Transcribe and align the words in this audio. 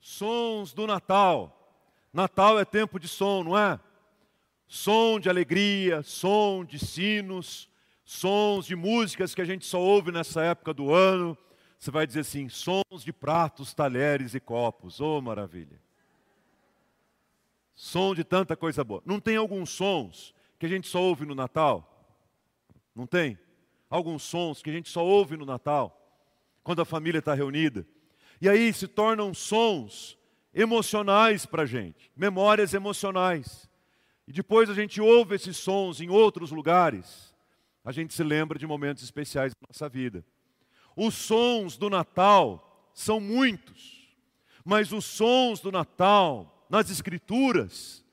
Sons 0.00 0.72
do 0.72 0.86
Natal. 0.86 1.56
Natal 2.12 2.58
é 2.58 2.64
tempo 2.64 2.98
de 2.98 3.06
som, 3.06 3.44
não 3.44 3.56
é? 3.56 3.78
Som 4.66 5.20
de 5.20 5.28
alegria, 5.28 6.02
som 6.02 6.64
de 6.64 6.78
sinos, 6.78 7.68
sons 8.04 8.66
de 8.66 8.74
músicas 8.74 9.34
que 9.34 9.42
a 9.42 9.44
gente 9.44 9.66
só 9.66 9.80
ouve 9.80 10.10
nessa 10.10 10.42
época 10.42 10.72
do 10.72 10.92
ano. 10.92 11.36
Você 11.78 11.90
vai 11.90 12.06
dizer 12.06 12.20
assim: 12.20 12.48
sons 12.48 13.04
de 13.04 13.12
pratos, 13.12 13.74
talheres 13.74 14.34
e 14.34 14.40
copos. 14.40 15.00
Oh, 15.00 15.20
maravilha! 15.20 15.80
Som 17.74 18.14
de 18.14 18.24
tanta 18.24 18.56
coisa 18.56 18.82
boa. 18.84 19.02
Não 19.06 19.20
tem 19.20 19.36
alguns 19.36 19.70
sons 19.70 20.34
que 20.58 20.66
a 20.66 20.68
gente 20.68 20.88
só 20.88 21.00
ouve 21.00 21.24
no 21.24 21.34
Natal? 21.34 21.86
Não 22.94 23.06
tem? 23.06 23.38
Alguns 23.88 24.22
sons 24.22 24.62
que 24.62 24.70
a 24.70 24.72
gente 24.72 24.88
só 24.88 25.04
ouve 25.04 25.36
no 25.36 25.46
Natal, 25.46 25.96
quando 26.62 26.82
a 26.82 26.84
família 26.84 27.18
está 27.18 27.34
reunida. 27.34 27.86
E 28.40 28.48
aí 28.48 28.72
se 28.72 28.88
tornam 28.88 29.34
sons 29.34 30.18
emocionais 30.54 31.46
para 31.46 31.62
a 31.62 31.66
gente, 31.66 32.10
memórias 32.16 32.74
emocionais. 32.74 33.68
E 34.26 34.32
depois 34.32 34.70
a 34.70 34.74
gente 34.74 35.00
ouve 35.00 35.34
esses 35.34 35.56
sons 35.56 36.00
em 36.00 36.08
outros 36.08 36.50
lugares, 36.50 37.34
a 37.84 37.92
gente 37.92 38.14
se 38.14 38.22
lembra 38.22 38.58
de 38.58 38.66
momentos 38.66 39.02
especiais 39.02 39.52
da 39.52 39.66
nossa 39.68 39.88
vida. 39.88 40.24
Os 40.96 41.14
sons 41.14 41.76
do 41.76 41.90
Natal 41.90 42.90
são 42.92 43.20
muitos, 43.20 44.08
mas 44.64 44.92
os 44.92 45.04
sons 45.04 45.60
do 45.60 45.72
Natal 45.72 46.66
nas 46.68 46.90
Escrituras 46.90 48.04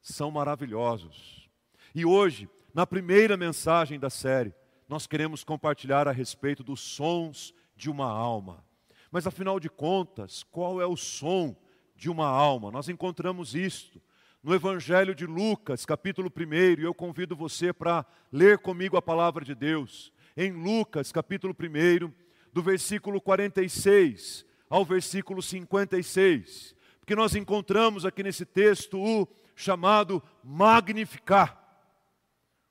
são 0.00 0.30
maravilhosos. 0.30 1.48
E 1.94 2.04
hoje, 2.04 2.48
na 2.74 2.86
primeira 2.86 3.36
mensagem 3.36 3.98
da 3.98 4.10
série, 4.10 4.54
nós 4.88 5.06
queremos 5.06 5.44
compartilhar 5.44 6.08
a 6.08 6.12
respeito 6.12 6.64
dos 6.64 6.80
sons 6.80 7.54
de 7.76 7.90
uma 7.90 8.08
alma. 8.10 8.64
Mas 9.10 9.26
afinal 9.26 9.58
de 9.58 9.68
contas, 9.68 10.44
qual 10.44 10.80
é 10.80 10.86
o 10.86 10.96
som 10.96 11.56
de 11.96 12.08
uma 12.08 12.28
alma? 12.28 12.70
Nós 12.70 12.88
encontramos 12.88 13.54
isto 13.54 14.00
no 14.42 14.54
Evangelho 14.54 15.14
de 15.14 15.26
Lucas, 15.26 15.84
capítulo 15.84 16.32
1, 16.34 16.80
e 16.80 16.84
eu 16.84 16.94
convido 16.94 17.34
você 17.34 17.72
para 17.72 18.06
ler 18.32 18.58
comigo 18.58 18.96
a 18.96 19.02
palavra 19.02 19.44
de 19.44 19.54
Deus. 19.54 20.12
Em 20.36 20.52
Lucas, 20.52 21.10
capítulo 21.10 21.54
1, 21.58 22.12
do 22.52 22.62
versículo 22.62 23.20
46 23.20 24.46
ao 24.68 24.84
versículo 24.84 25.42
56, 25.42 26.76
porque 27.00 27.16
nós 27.16 27.34
encontramos 27.34 28.06
aqui 28.06 28.22
nesse 28.22 28.46
texto 28.46 29.00
o 29.00 29.26
chamado 29.56 30.22
magnificar 30.44 31.60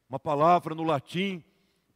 uma 0.07 0.17
palavra 0.17 0.73
no 0.73 0.83
latim 0.83 1.43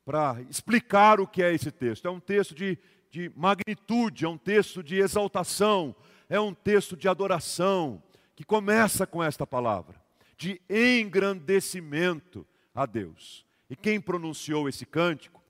para 0.03 0.41
explicar 0.49 1.21
o 1.21 1.27
que 1.27 1.41
é 1.41 1.53
esse 1.53 1.71
texto. 1.71 2.05
É 2.05 2.11
um 2.11 2.19
texto 2.19 2.53
de, 2.53 2.77
de 3.13 3.31
magnitude, 3.35 4.25
é 4.25 4.27
um 4.27 4.39
texto 4.39 4.81
de 4.81 4.95
exaltação, 4.95 5.95
é 6.27 6.39
um 6.39 6.51
texto 6.51 6.97
de 6.97 7.07
adoração, 7.07 8.01
que 8.35 8.43
começa 8.43 9.05
com 9.05 9.21
esta 9.21 9.45
palavra, 9.45 10.01
de 10.35 10.59
engrandecimento 10.67 12.43
a 12.73 12.87
Deus. 12.87 13.45
E 13.69 13.75
quem 13.75 14.01
pronunciou 14.01 14.67
esse 14.67 14.83
cântico 14.83 15.43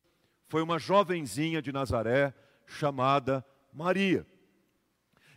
foi 0.49 0.61
uma 0.61 0.77
jovenzinha 0.77 1.61
de 1.61 1.71
Nazaré 1.71 2.33
chamada 2.67 3.45
Maria. 3.71 4.27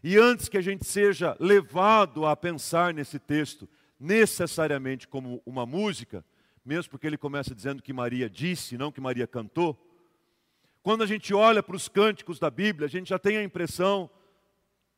E 0.02 0.18
antes 0.18 0.48
que 0.48 0.58
a 0.58 0.62
gente 0.62 0.84
seja 0.84 1.36
levado 1.38 2.27
a 2.27 2.34
pensar 2.34 2.92
nesse 2.92 3.20
texto 3.20 3.68
necessariamente 4.00 5.06
como 5.06 5.40
uma 5.46 5.64
música, 5.64 6.24
mesmo 6.64 6.90
porque 6.90 7.06
ele 7.06 7.16
começa 7.16 7.55
dizendo 7.55 7.84
que 7.84 7.92
Maria 7.92 8.28
disse, 8.28 8.77
não 8.77 8.90
que 8.90 9.00
Maria 9.00 9.28
cantou. 9.28 9.80
Quando 10.87 11.03
a 11.03 11.06
gente 11.06 11.34
olha 11.34 11.65
para 11.65 11.75
os 11.75 11.89
cânticos 11.89 12.39
da 12.39 12.48
Bíblia, 12.48 12.87
a 12.87 12.89
gente 12.89 13.09
já 13.09 13.19
tem 13.19 13.37
a 13.37 13.42
impressão 13.42 14.09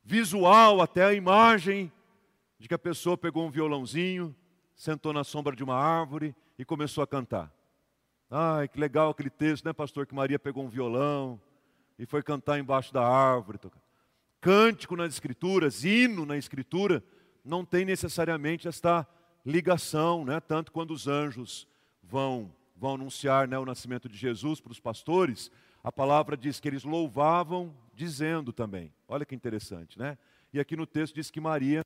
visual, 0.04 0.82
até 0.82 1.02
a 1.02 1.14
imagem, 1.14 1.90
de 2.58 2.68
que 2.68 2.74
a 2.74 2.78
pessoa 2.78 3.16
pegou 3.16 3.46
um 3.46 3.50
violãozinho, 3.50 4.36
sentou 4.76 5.14
na 5.14 5.24
sombra 5.24 5.56
de 5.56 5.64
uma 5.64 5.76
árvore 5.76 6.36
e 6.58 6.64
começou 6.66 7.02
a 7.02 7.06
cantar. 7.06 7.50
Ai, 8.30 8.68
que 8.68 8.78
legal 8.78 9.08
aquele 9.08 9.30
texto, 9.30 9.64
né, 9.64 9.72
pastor? 9.72 10.06
Que 10.06 10.14
Maria 10.14 10.38
pegou 10.38 10.62
um 10.62 10.68
violão 10.68 11.40
e 11.98 12.04
foi 12.04 12.22
cantar 12.22 12.58
embaixo 12.58 12.92
da 12.92 13.02
árvore. 13.02 13.58
Cântico 14.42 14.94
nas 14.94 15.14
Escrituras, 15.14 15.86
hino 15.86 16.26
na 16.26 16.36
Escritura, 16.36 17.02
não 17.42 17.64
tem 17.64 17.86
necessariamente 17.86 18.68
esta 18.68 19.08
ligação, 19.42 20.22
né? 20.22 20.38
tanto 20.38 20.70
quando 20.70 20.90
os 20.90 21.08
anjos 21.08 21.66
vão, 22.02 22.54
vão 22.76 22.96
anunciar 22.96 23.48
né, 23.48 23.58
o 23.58 23.64
nascimento 23.64 24.06
de 24.06 24.18
Jesus 24.18 24.60
para 24.60 24.72
os 24.72 24.78
pastores, 24.78 25.50
a 25.82 25.92
palavra 25.92 26.36
diz 26.36 26.60
que 26.60 26.68
eles 26.68 26.84
louvavam 26.84 27.74
dizendo 27.94 28.52
também. 28.52 28.92
Olha 29.06 29.24
que 29.24 29.34
interessante, 29.34 29.98
né? 29.98 30.18
E 30.52 30.60
aqui 30.60 30.76
no 30.76 30.86
texto 30.86 31.14
diz 31.14 31.30
que 31.30 31.40
Maria 31.40 31.84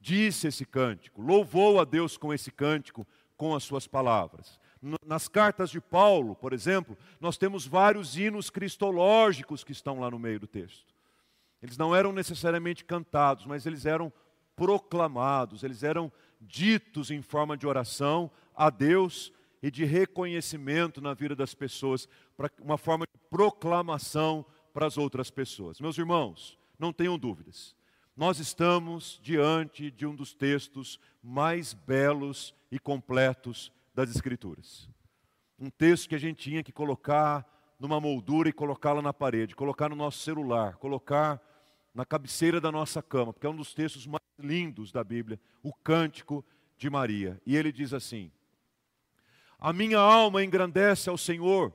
disse 0.00 0.46
esse 0.46 0.64
cântico, 0.64 1.20
louvou 1.20 1.80
a 1.80 1.84
Deus 1.84 2.16
com 2.16 2.32
esse 2.32 2.50
cântico, 2.50 3.06
com 3.36 3.54
as 3.54 3.64
suas 3.64 3.86
palavras. 3.86 4.60
Nas 5.04 5.26
cartas 5.26 5.70
de 5.70 5.80
Paulo, 5.80 6.36
por 6.36 6.52
exemplo, 6.52 6.96
nós 7.20 7.36
temos 7.36 7.66
vários 7.66 8.16
hinos 8.16 8.50
cristológicos 8.50 9.64
que 9.64 9.72
estão 9.72 9.98
lá 9.98 10.10
no 10.10 10.18
meio 10.18 10.38
do 10.38 10.46
texto. 10.46 10.94
Eles 11.62 11.78
não 11.78 11.94
eram 11.94 12.12
necessariamente 12.12 12.84
cantados, 12.84 13.46
mas 13.46 13.66
eles 13.66 13.86
eram 13.86 14.12
proclamados, 14.54 15.64
eles 15.64 15.82
eram 15.82 16.12
ditos 16.40 17.10
em 17.10 17.22
forma 17.22 17.56
de 17.56 17.66
oração 17.66 18.30
a 18.54 18.70
Deus 18.70 19.32
e 19.62 19.70
de 19.70 19.84
reconhecimento 19.84 21.00
na 21.00 21.14
vida 21.14 21.34
das 21.34 21.54
pessoas, 21.54 22.08
para 22.36 22.50
uma 22.60 22.78
forma 22.78 23.05
proclamação 23.36 24.46
para 24.72 24.86
as 24.86 24.96
outras 24.96 25.30
pessoas. 25.30 25.78
Meus 25.78 25.98
irmãos, 25.98 26.58
não 26.78 26.90
tenham 26.90 27.18
dúvidas. 27.18 27.76
Nós 28.16 28.38
estamos 28.38 29.20
diante 29.22 29.90
de 29.90 30.06
um 30.06 30.14
dos 30.14 30.32
textos 30.32 30.98
mais 31.22 31.74
belos 31.74 32.54
e 32.72 32.78
completos 32.78 33.70
das 33.94 34.08
Escrituras. 34.08 34.88
Um 35.58 35.68
texto 35.68 36.08
que 36.08 36.14
a 36.14 36.18
gente 36.18 36.44
tinha 36.44 36.62
que 36.62 36.72
colocar 36.72 37.46
numa 37.78 38.00
moldura 38.00 38.48
e 38.48 38.54
colocá-la 38.54 39.02
na 39.02 39.12
parede, 39.12 39.54
colocar 39.54 39.90
no 39.90 39.96
nosso 39.96 40.20
celular, 40.20 40.76
colocar 40.76 41.38
na 41.94 42.06
cabeceira 42.06 42.58
da 42.58 42.72
nossa 42.72 43.02
cama, 43.02 43.34
porque 43.34 43.46
é 43.46 43.50
um 43.50 43.56
dos 43.56 43.74
textos 43.74 44.06
mais 44.06 44.24
lindos 44.38 44.90
da 44.90 45.04
Bíblia, 45.04 45.38
o 45.62 45.74
cântico 45.74 46.42
de 46.78 46.88
Maria. 46.88 47.38
E 47.44 47.54
ele 47.54 47.70
diz 47.70 47.92
assim: 47.92 48.32
A 49.58 49.74
minha 49.74 49.98
alma 49.98 50.42
engrandece 50.42 51.10
ao 51.10 51.18
Senhor, 51.18 51.74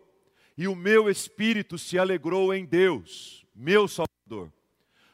e 0.58 0.68
o 0.68 0.76
meu 0.76 1.10
espírito 1.10 1.78
se 1.78 1.98
alegrou 1.98 2.54
em 2.54 2.66
Deus, 2.66 3.46
meu 3.56 3.88
Salvador, 3.88 4.52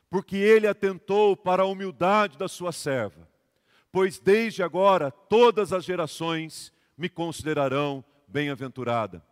porque 0.09 0.36
ele 0.36 0.68
atentou 0.68 1.36
para 1.36 1.64
a 1.64 1.66
humildade 1.68 2.38
da 2.38 2.48
sua 2.48 2.72
serva. 2.72 3.28
Pois 3.92 4.20
desde 4.20 4.64
agora 4.64 5.09
todas 5.09 5.74
as 5.74 5.84
gerações 5.86 6.74
me 6.98 7.09
considerarão 7.09 8.03
bem-aventurada. 8.28 9.24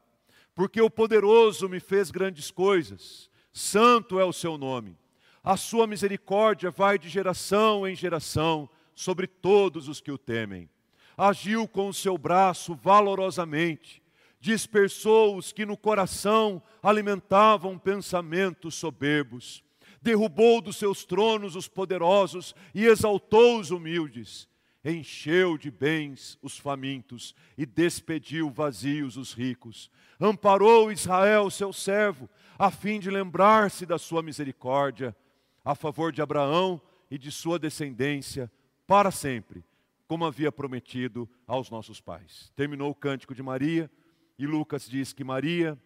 Porque 0.54 0.82
o 0.82 0.90
poderoso 0.90 1.68
me 1.68 1.80
fez 1.80 2.10
grandes 2.10 2.50
coisas, 2.50 3.30
santo 3.52 4.20
é 4.20 4.24
o 4.24 4.34
seu 4.34 4.58
nome 4.58 4.98
a 5.46 5.56
sua 5.56 5.86
misericórdia 5.86 6.72
vai 6.72 6.98
de 6.98 7.08
geração 7.08 7.88
em 7.88 7.96
geração 7.96 8.68
sobre 8.96 9.28
todos 9.28 9.88
os 9.88 10.02
que 10.02 10.12
o 10.12 10.18
temem. 10.18 10.68
Agiu 11.16 11.68
com 11.68 11.88
o 11.88 11.94
seu 11.94 12.18
braço 12.18 12.74
valorosamente, 12.74 14.02
dispersou 14.46 15.38
os 15.38 15.52
que 15.52 15.66
no 15.66 15.76
coração 15.76 16.62
alimentavam 16.84 17.80
pensamentos 17.80 18.76
soberbos, 18.76 19.64
derrubou 20.00 20.62
dos 20.62 20.78
seus 20.78 21.04
tronos 21.04 21.56
os 21.56 21.68
poderosos 21.68 22.54
e 22.72 22.86
exaltou 22.86 23.60
os 23.60 23.72
humildes, 23.72 24.48
encheu 24.84 25.58
de 25.58 25.72
bens 25.72 26.38
os 26.44 26.60
famintos 26.60 27.34
e 27.58 27.66
despediu 27.66 28.52
vazios 28.52 29.18
os 29.18 29.34
ricos, 29.34 29.90
amparou 30.20 30.92
Israel, 30.92 31.50
seu 31.50 31.74
servo, 31.74 32.30
a 32.60 32.70
fim 32.70 33.00
de 33.00 33.10
lembrar-se 33.10 33.84
da 33.84 33.98
sua 33.98 34.22
misericórdia 34.22 35.16
a 35.64 35.74
favor 35.74 36.12
de 36.12 36.22
Abraão 36.22 36.80
e 37.10 37.18
de 37.18 37.32
sua 37.32 37.58
descendência 37.58 38.52
para 38.86 39.10
sempre, 39.10 39.66
como 40.08 40.24
havia 40.24 40.52
prometido 40.52 41.28
aos 41.48 41.72
nossos 41.72 42.00
pais. 42.00 42.54
Terminou 42.56 42.92
o 42.92 42.96
cântico 42.96 43.34
de 43.34 43.42
Maria 43.42 43.90
e 44.38 44.46
Lucas 44.46 44.88
diz 44.88 45.14
que 45.14 45.24
Maria 45.24 45.80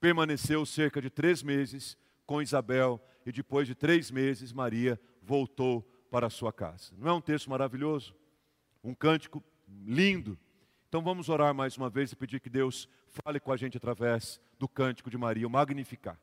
permaneceu 0.00 0.64
cerca 0.64 1.00
de 1.00 1.10
três 1.10 1.42
meses 1.42 1.96
com 2.26 2.40
Isabel 2.40 3.00
e 3.24 3.32
depois 3.32 3.66
de 3.66 3.74
três 3.74 4.10
meses 4.10 4.52
Maria 4.52 5.00
voltou 5.22 5.82
para 6.10 6.26
a 6.26 6.30
sua 6.30 6.52
casa. 6.52 6.92
Não 6.98 7.08
é 7.08 7.12
um 7.12 7.20
texto 7.20 7.50
maravilhoso? 7.50 8.14
Um 8.82 8.94
cântico 8.94 9.42
lindo. 9.84 10.38
Então 10.88 11.02
vamos 11.02 11.28
orar 11.28 11.54
mais 11.54 11.76
uma 11.76 11.88
vez 11.88 12.10
e 12.10 12.16
pedir 12.16 12.40
que 12.40 12.50
Deus 12.50 12.88
fale 13.06 13.38
com 13.38 13.52
a 13.52 13.56
gente 13.56 13.76
através 13.76 14.40
do 14.58 14.68
cântico 14.68 15.10
de 15.10 15.18
Maria, 15.18 15.46
o 15.46 15.50
magnificar. 15.50 16.18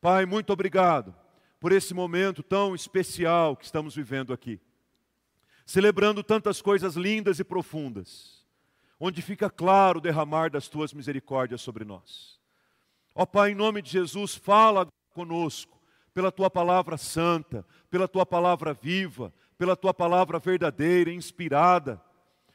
Pai, 0.00 0.26
muito 0.26 0.52
obrigado 0.52 1.14
por 1.58 1.72
esse 1.72 1.94
momento 1.94 2.42
tão 2.42 2.74
especial 2.74 3.56
que 3.56 3.64
estamos 3.64 3.94
vivendo 3.94 4.32
aqui, 4.32 4.60
celebrando 5.64 6.22
tantas 6.22 6.60
coisas 6.60 6.96
lindas 6.96 7.38
e 7.38 7.44
profundas, 7.44 8.41
onde 9.04 9.20
fica 9.20 9.50
claro 9.50 9.98
o 9.98 10.00
derramar 10.00 10.48
das 10.48 10.68
tuas 10.68 10.94
misericórdias 10.94 11.60
sobre 11.60 11.84
nós. 11.84 12.38
Ó 13.12 13.26
Pai, 13.26 13.50
em 13.50 13.54
nome 13.56 13.82
de 13.82 13.90
Jesus, 13.90 14.36
fala 14.36 14.86
conosco, 15.12 15.76
pela 16.14 16.30
tua 16.30 16.48
palavra 16.48 16.96
santa, 16.96 17.66
pela 17.90 18.06
tua 18.06 18.24
palavra 18.24 18.72
viva, 18.72 19.34
pela 19.58 19.74
tua 19.74 19.92
palavra 19.92 20.38
verdadeira, 20.38 21.12
inspirada. 21.12 22.00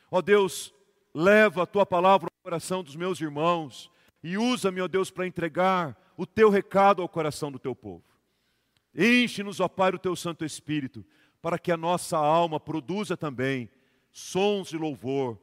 Ó 0.10 0.22
Deus, 0.22 0.74
leva 1.14 1.64
a 1.64 1.66
tua 1.66 1.86
palavra 1.86 2.30
ao 2.32 2.44
coração 2.44 2.82
dos 2.82 2.96
meus 2.96 3.20
irmãos 3.20 3.92
e 4.24 4.38
usa-me, 4.38 4.80
ó 4.80 4.88
Deus, 4.88 5.12
para 5.12 5.28
entregar 5.28 5.98
o 6.16 6.26
teu 6.26 6.50
recado 6.50 7.02
ao 7.02 7.10
coração 7.10 7.52
do 7.52 7.60
teu 7.60 7.76
povo. 7.76 8.06
Enche-nos, 8.96 9.60
ó 9.60 9.68
Pai, 9.68 9.92
o 9.92 10.00
teu 10.00 10.16
Santo 10.16 10.46
Espírito, 10.46 11.06
para 11.42 11.60
que 11.60 11.74
a 11.74 11.78
nossa 11.78 12.18
alma 12.18 12.58
produza 12.58 13.18
também 13.18 13.70
sons 14.14 14.70
de 14.70 14.78
louvor, 14.78 15.38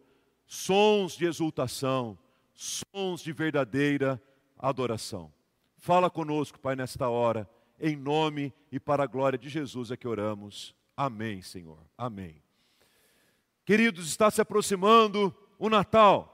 sons 0.46 1.16
de 1.16 1.24
exultação, 1.26 2.18
sons 2.54 3.20
de 3.22 3.32
verdadeira 3.32 4.22
adoração. 4.58 5.32
Fala 5.76 6.08
conosco, 6.08 6.58
Pai, 6.58 6.76
nesta 6.76 7.08
hora, 7.08 7.48
em 7.78 7.96
nome 7.96 8.52
e 8.70 8.80
para 8.80 9.04
a 9.04 9.06
glória 9.06 9.38
de 9.38 9.48
Jesus 9.48 9.90
é 9.90 9.96
que 9.96 10.08
oramos. 10.08 10.74
Amém, 10.96 11.42
Senhor. 11.42 11.78
Amém. 11.98 12.42
Queridos, 13.64 14.06
está 14.06 14.30
se 14.30 14.40
aproximando 14.40 15.34
o 15.58 15.68
Natal. 15.68 16.30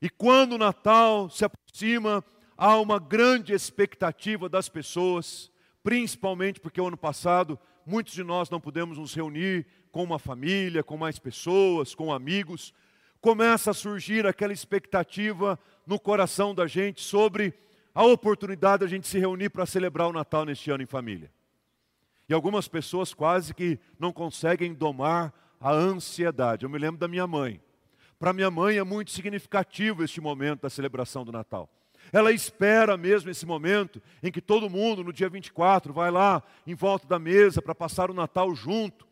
E 0.00 0.08
quando 0.08 0.52
o 0.52 0.58
Natal 0.58 1.28
se 1.28 1.44
aproxima, 1.44 2.24
há 2.56 2.78
uma 2.78 2.98
grande 2.98 3.52
expectativa 3.52 4.48
das 4.48 4.68
pessoas, 4.68 5.50
principalmente 5.82 6.60
porque 6.60 6.80
o 6.80 6.86
ano 6.86 6.96
passado 6.96 7.58
muitos 7.88 8.12
de 8.12 8.22
nós 8.22 8.50
não 8.50 8.60
pudemos 8.60 8.98
nos 8.98 9.14
reunir 9.14 9.66
com 9.90 10.04
uma 10.04 10.18
família, 10.18 10.84
com 10.84 10.98
mais 10.98 11.18
pessoas, 11.18 11.94
com 11.94 12.12
amigos. 12.12 12.74
Começa 13.20 13.72
a 13.72 13.74
surgir 13.74 14.26
aquela 14.26 14.52
expectativa 14.52 15.58
no 15.86 15.98
coração 15.98 16.54
da 16.54 16.66
gente 16.66 17.02
sobre 17.02 17.52
a 17.94 18.04
oportunidade 18.04 18.84
da 18.84 18.86
gente 18.86 19.08
se 19.08 19.18
reunir 19.18 19.48
para 19.48 19.66
celebrar 19.66 20.06
o 20.08 20.12
Natal 20.12 20.44
neste 20.44 20.70
ano 20.70 20.82
em 20.82 20.86
família. 20.86 21.30
E 22.28 22.34
algumas 22.34 22.68
pessoas 22.68 23.12
quase 23.12 23.52
que 23.52 23.78
não 23.98 24.12
conseguem 24.12 24.72
domar 24.72 25.32
a 25.60 25.72
ansiedade. 25.72 26.64
Eu 26.64 26.70
me 26.70 26.78
lembro 26.78 27.00
da 27.00 27.08
minha 27.08 27.26
mãe. 27.26 27.60
Para 28.18 28.32
minha 28.32 28.50
mãe 28.50 28.76
é 28.76 28.84
muito 28.84 29.10
significativo 29.10 30.04
este 30.04 30.20
momento 30.20 30.62
da 30.62 30.70
celebração 30.70 31.24
do 31.24 31.32
Natal. 31.32 31.68
Ela 32.12 32.30
espera 32.30 32.96
mesmo 32.96 33.30
esse 33.30 33.44
momento 33.44 34.00
em 34.22 34.30
que 34.30 34.40
todo 34.40 34.70
mundo, 34.70 35.02
no 35.02 35.12
dia 35.12 35.28
24, 35.28 35.92
vai 35.92 36.10
lá 36.10 36.42
em 36.66 36.74
volta 36.74 37.06
da 37.08 37.18
mesa 37.18 37.60
para 37.60 37.74
passar 37.74 38.10
o 38.10 38.14
Natal 38.14 38.54
junto. 38.54 39.07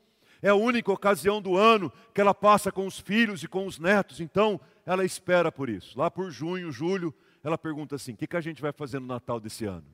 É 0.46 0.50
a 0.50 0.54
única 0.54 0.92
ocasião 0.92 1.42
do 1.42 1.56
ano 1.56 1.92
que 2.14 2.20
ela 2.20 2.32
passa 2.32 2.70
com 2.70 2.86
os 2.86 3.00
filhos 3.00 3.42
e 3.42 3.48
com 3.48 3.66
os 3.66 3.80
netos, 3.80 4.20
então 4.20 4.60
ela 4.86 5.04
espera 5.04 5.50
por 5.50 5.68
isso. 5.68 5.98
Lá 5.98 6.08
por 6.08 6.30
junho, 6.30 6.70
julho, 6.70 7.12
ela 7.42 7.58
pergunta 7.58 7.96
assim: 7.96 8.12
o 8.12 8.16
que, 8.16 8.28
que 8.28 8.36
a 8.36 8.40
gente 8.40 8.62
vai 8.62 8.70
fazer 8.70 9.00
no 9.00 9.08
Natal 9.08 9.40
desse 9.40 9.64
ano? 9.64 9.88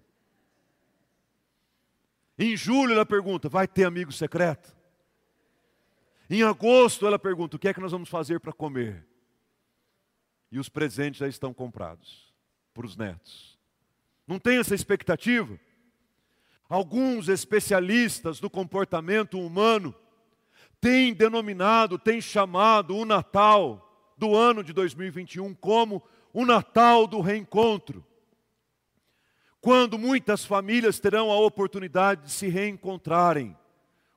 Em 2.39 2.55
julho, 2.55 2.93
ela 2.93 3.07
pergunta: 3.07 3.49
vai 3.49 3.67
ter 3.67 3.85
amigo 3.85 4.13
secreto? 4.13 4.77
Em 6.29 6.43
agosto, 6.43 7.07
ela 7.07 7.19
pergunta: 7.19 7.57
o 7.57 7.59
que 7.59 7.69
é 7.69 7.73
que 7.73 7.81
nós 7.81 7.93
vamos 7.93 8.11
fazer 8.11 8.39
para 8.39 8.53
comer? 8.53 9.07
E 10.51 10.59
os 10.59 10.69
presentes 10.69 11.21
já 11.21 11.29
estão 11.29 11.55
comprados 11.55 12.31
para 12.75 12.85
os 12.85 12.95
netos. 12.95 13.59
Não 14.27 14.39
tem 14.39 14.59
essa 14.59 14.75
expectativa? 14.75 15.59
Alguns 16.69 17.31
especialistas 17.31 18.39
do 18.39 18.51
comportamento 18.51 19.41
humano 19.41 19.95
têm 20.83 21.15
denominado, 21.15 21.97
têm 21.97 22.21
chamado 22.21 22.97
o 22.97 23.05
Natal 23.05 24.13
do 24.19 24.35
ano 24.35 24.65
de 24.65 24.73
2021 24.73 25.55
como 25.55 26.03
o 26.33 26.45
Natal 26.45 27.07
do 27.07 27.21
reencontro. 27.21 28.05
Quando 29.61 29.97
muitas 29.97 30.45
famílias 30.45 30.99
terão 30.99 31.31
a 31.31 31.39
oportunidade 31.39 32.25
de 32.25 32.33
se 32.33 32.49
reencontrarem, 32.49 33.57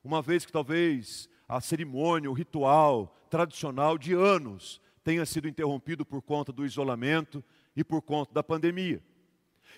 uma 0.04 0.24
vez 0.24 0.44
que 0.44 0.52
talvez 0.52 1.30
a 1.48 1.62
cerimônia, 1.62 2.32
o 2.32 2.34
ritual 2.34 3.16
tradicional 3.30 3.96
de 3.96 4.16
anos 4.16 4.82
tenha 5.04 5.24
sido 5.24 5.48
interrompido 5.48 6.04
por 6.04 6.24
conta 6.24 6.52
do 6.52 6.66
isolamento 6.66 7.44
e 7.76 7.84
por 7.84 8.02
conta 8.02 8.34
da 8.34 8.42
pandemia. 8.42 9.04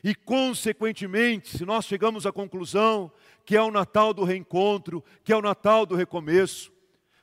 E, 0.02 0.16
consequentemente, 0.16 1.58
se 1.58 1.66
nós 1.66 1.84
chegamos 1.84 2.26
à 2.26 2.32
conclusão 2.32 3.12
que 3.44 3.58
é 3.58 3.62
o 3.62 3.72
Natal 3.72 4.14
do 4.14 4.24
reencontro, 4.24 5.04
que 5.22 5.34
é 5.34 5.36
o 5.36 5.42
Natal 5.42 5.86
do 5.86 5.96
recomeço, 5.96 6.77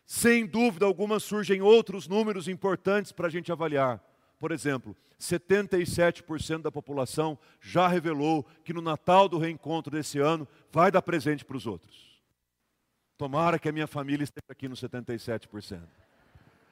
sem 0.06 0.47
dúvida 0.47 0.85
alguma 0.85 1.19
surgem 1.19 1.62
outros 1.62 2.06
números 2.06 2.49
importantes 2.49 3.12
para 3.12 3.27
a 3.27 3.31
gente 3.31 3.51
avaliar. 3.51 4.03
Por 4.39 4.53
exemplo, 4.53 4.97
77% 5.19 6.62
da 6.62 6.71
população 6.71 7.39
já 7.61 7.89
revelou 7.89 8.45
que 8.65 8.73
no 8.73 8.83
Natal 8.83 9.29
do 9.29 9.39
reencontro 9.39 9.91
desse 9.91 10.19
ano 10.19 10.47
vai 10.71 10.91
dar 10.91 11.03
presente 11.03 11.45
para 11.45 11.56
os 11.56 11.67
outros. 11.67 12.21
Tomara 13.17 13.59
que 13.59 13.69
a 13.69 13.73
minha 13.73 13.87
família 13.87 14.25
esteja 14.25 14.45
aqui 14.51 14.69
no 14.69 14.75
77%. 14.75 15.81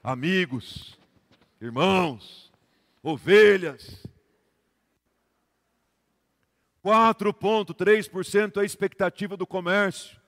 Amigos, 0.03 0.99
irmãos, 1.61 2.53
ovelhas. 3.03 4.05
4,3% 6.85 8.57
é 8.57 8.61
a 8.61 8.65
expectativa 8.65 9.37
do 9.37 9.47
comércio 9.47 10.21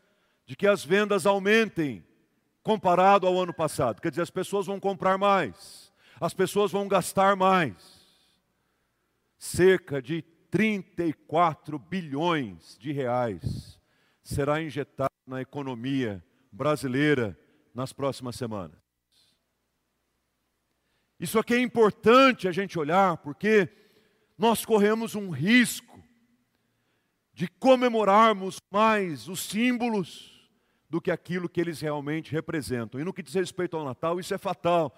de 0.46 0.54
que 0.54 0.68
as 0.68 0.84
vendas 0.84 1.26
aumentem 1.26 2.04
comparado 2.64 3.26
ao 3.26 3.38
ano 3.38 3.52
passado. 3.52 4.00
Quer 4.00 4.08
dizer, 4.08 4.22
as 4.22 4.30
pessoas 4.30 4.66
vão 4.66 4.80
comprar 4.80 5.18
mais, 5.18 5.92
as 6.18 6.32
pessoas 6.34 6.72
vão 6.72 6.88
gastar 6.88 7.36
mais. 7.36 8.02
Cerca 9.38 10.00
de 10.00 10.22
34 10.50 11.78
bilhões 11.78 12.78
de 12.78 12.90
reais 12.90 13.78
será 14.22 14.62
injetado 14.62 15.12
na 15.26 15.42
economia 15.42 16.24
brasileira 16.50 17.38
nas 17.74 17.92
próximas 17.92 18.36
semanas. 18.36 18.78
Isso 21.20 21.38
aqui 21.38 21.54
é 21.54 21.60
importante 21.60 22.48
a 22.48 22.52
gente 22.52 22.78
olhar, 22.78 23.18
porque 23.18 23.68
nós 24.38 24.64
corremos 24.64 25.14
um 25.14 25.28
risco 25.28 26.02
de 27.34 27.46
comemorarmos 27.46 28.56
mais 28.70 29.28
os 29.28 29.40
símbolos 29.40 30.33
do 30.88 31.00
que 31.00 31.10
aquilo 31.10 31.48
que 31.48 31.60
eles 31.60 31.80
realmente 31.80 32.32
representam. 32.32 33.00
E 33.00 33.04
no 33.04 33.12
que 33.12 33.22
diz 33.22 33.34
respeito 33.34 33.76
ao 33.76 33.84
Natal, 33.84 34.20
isso 34.20 34.34
é 34.34 34.38
fatal, 34.38 34.94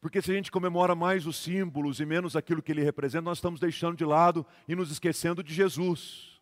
porque 0.00 0.22
se 0.22 0.30
a 0.30 0.34
gente 0.34 0.50
comemora 0.50 0.94
mais 0.94 1.26
os 1.26 1.36
símbolos 1.36 2.00
e 2.00 2.06
menos 2.06 2.36
aquilo 2.36 2.62
que 2.62 2.72
ele 2.72 2.82
representa, 2.82 3.22
nós 3.22 3.38
estamos 3.38 3.60
deixando 3.60 3.96
de 3.96 4.04
lado 4.04 4.46
e 4.68 4.74
nos 4.74 4.90
esquecendo 4.90 5.42
de 5.42 5.52
Jesus. 5.52 6.38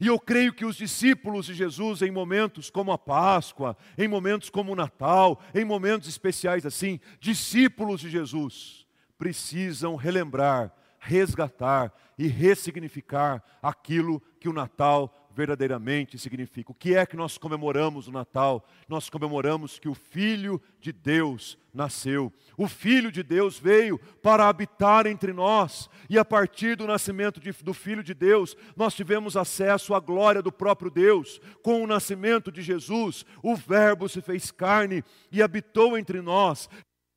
E 0.00 0.06
eu 0.06 0.18
creio 0.18 0.54
que 0.54 0.64
os 0.64 0.76
discípulos 0.76 1.44
de 1.44 1.54
Jesus, 1.54 2.00
em 2.00 2.10
momentos 2.10 2.70
como 2.70 2.90
a 2.90 2.96
Páscoa, 2.96 3.76
em 3.98 4.08
momentos 4.08 4.48
como 4.48 4.72
o 4.72 4.76
Natal, 4.76 5.42
em 5.54 5.62
momentos 5.62 6.08
especiais 6.08 6.64
assim, 6.64 6.98
discípulos 7.20 8.00
de 8.00 8.08
Jesus, 8.08 8.86
precisam 9.18 9.96
relembrar, 9.96 10.74
resgatar 10.98 11.92
e 12.16 12.26
ressignificar 12.26 13.42
aquilo 13.62 14.22
que 14.38 14.48
o 14.48 14.52
Natal 14.54 15.14
verdadeiramente 15.40 16.18
significa. 16.18 16.70
O 16.70 16.74
que 16.74 16.94
é 16.94 17.06
que 17.06 17.16
nós 17.16 17.38
comemoramos 17.38 18.06
o 18.06 18.12
Natal? 18.12 18.62
Nós 18.86 19.08
comemoramos 19.08 19.78
que 19.78 19.88
o 19.88 19.94
Filho 19.94 20.60
de 20.78 20.92
Deus 20.92 21.56
nasceu. 21.72 22.30
O 22.58 22.68
Filho 22.68 23.10
de 23.10 23.22
Deus 23.22 23.58
veio 23.58 23.98
para 24.22 24.46
habitar 24.46 25.06
entre 25.06 25.32
nós, 25.32 25.88
e 26.10 26.18
a 26.18 26.24
partir 26.26 26.76
do 26.76 26.86
nascimento 26.86 27.40
de, 27.40 27.52
do 27.52 27.72
Filho 27.72 28.02
de 28.02 28.12
Deus, 28.12 28.54
nós 28.76 28.94
tivemos 28.94 29.34
acesso 29.34 29.94
à 29.94 30.00
glória 30.00 30.42
do 30.42 30.52
próprio 30.52 30.90
Deus. 30.90 31.40
Com 31.62 31.82
o 31.82 31.86
nascimento 31.86 32.52
de 32.52 32.60
Jesus, 32.60 33.24
o 33.42 33.56
Verbo 33.56 34.10
se 34.10 34.20
fez 34.20 34.50
carne 34.50 35.02
e 35.32 35.42
habitou 35.42 35.96
entre 35.96 36.20
nós 36.20 36.68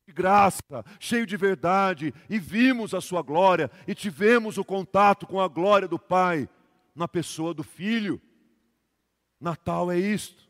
de 0.06 0.14
graça, 0.14 0.62
cheio 0.98 1.26
de 1.26 1.36
verdade, 1.36 2.14
e 2.30 2.38
vimos 2.38 2.94
a 2.94 3.02
sua 3.02 3.20
glória, 3.20 3.70
e 3.86 3.94
tivemos 3.94 4.56
o 4.56 4.64
contato 4.64 5.26
com 5.26 5.40
a 5.40 5.48
glória 5.48 5.86
do 5.86 5.98
Pai 5.98 6.48
na 6.94 7.08
pessoa 7.08 7.52
do 7.52 7.62
Filho. 7.62 8.20
Natal 9.40 9.90
é 9.90 9.98
isto. 9.98 10.44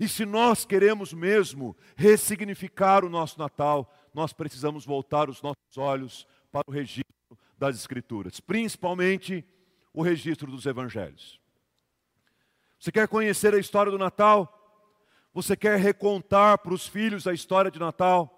E 0.00 0.08
se 0.08 0.24
nós 0.24 0.64
queremos 0.64 1.12
mesmo 1.12 1.76
ressignificar 1.96 3.04
o 3.04 3.10
nosso 3.10 3.38
Natal, 3.38 3.92
nós 4.12 4.32
precisamos 4.32 4.84
voltar 4.84 5.28
os 5.28 5.40
nossos 5.42 5.76
olhos 5.76 6.26
para 6.50 6.64
o 6.66 6.72
registro 6.72 7.04
das 7.56 7.76
Escrituras, 7.76 8.40
principalmente 8.40 9.44
o 9.92 10.02
registro 10.02 10.50
dos 10.50 10.66
Evangelhos. 10.66 11.40
Você 12.78 12.90
quer 12.90 13.08
conhecer 13.08 13.54
a 13.54 13.58
história 13.58 13.90
do 13.90 13.98
Natal? 13.98 14.50
Você 15.32 15.56
quer 15.56 15.78
recontar 15.78 16.58
para 16.58 16.74
os 16.74 16.86
filhos 16.86 17.26
a 17.26 17.32
história 17.32 17.70
de 17.70 17.78
Natal? 17.78 18.30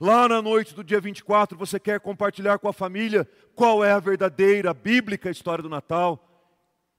Lá 0.00 0.28
na 0.28 0.42
noite 0.42 0.74
do 0.74 0.82
dia 0.82 1.00
24, 1.00 1.56
você 1.56 1.78
quer 1.78 2.00
compartilhar 2.00 2.58
com 2.58 2.68
a 2.68 2.72
família 2.72 3.28
qual 3.54 3.84
é 3.84 3.92
a 3.92 4.00
verdadeira 4.00 4.74
bíblica 4.74 5.30
história 5.30 5.62
do 5.62 5.68
Natal? 5.68 6.33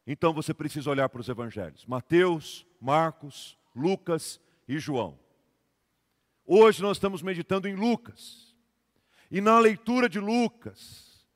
Então 0.08 0.34
você 0.34 0.54
precisa 0.54 0.90
olhar 0.90 1.10
para 1.10 1.22
os 1.22 1.30
evangelhos: 1.30 1.86
Mateus, 1.86 2.66
Marcos, 2.80 3.58
Lucas 3.76 4.40
e 4.68 4.78
João. 4.78 5.20
Hoje 6.46 6.82
nós 6.82 6.98
estamos 6.98 7.22
meditando 7.22 7.68
em 7.68 7.76
Lucas. 7.76 8.56
E 9.32 9.42
na 9.42 9.58
leitura 9.60 10.08
de 10.08 10.20
Lucas, 10.20 11.28